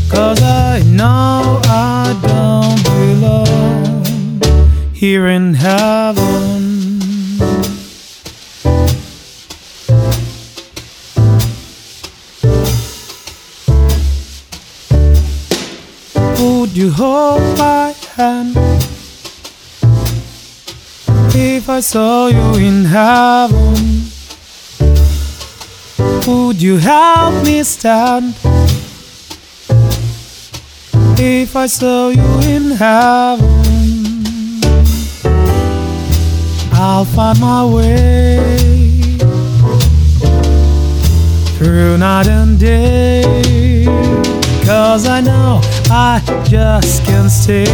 [0.09, 4.01] Cause I know I don't belong
[4.95, 6.60] here in heaven.
[16.77, 18.57] You hold my hand?
[21.35, 23.75] If I saw you in heaven,
[26.27, 28.35] would you help me stand?
[31.19, 33.51] If I saw you in heaven,
[36.73, 39.19] I'll find my way
[41.59, 44.30] through night and day.
[44.65, 47.67] Cause I know I just can't stay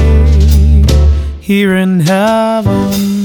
[1.41, 3.16] here in heaven.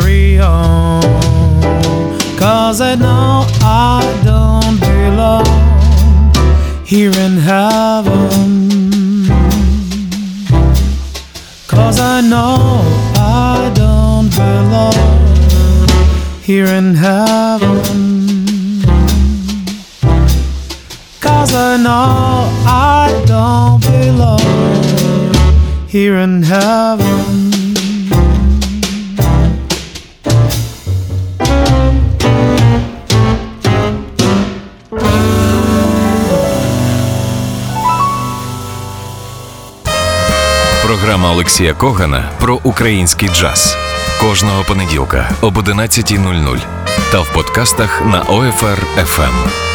[0.00, 1.02] Carry on.
[2.38, 5.44] Cause I know I don't belong
[6.84, 8.70] here in heaven.
[11.68, 12.82] Cause I know
[13.16, 15.88] I don't belong
[16.42, 17.80] here in heaven.
[21.20, 24.40] Cause I know I don't belong
[25.88, 27.19] here in heaven.
[41.40, 43.76] Олексія Когана про український джаз
[44.20, 46.58] кожного понеділка об 11.00
[47.12, 49.69] та в подкастах на OFR FM.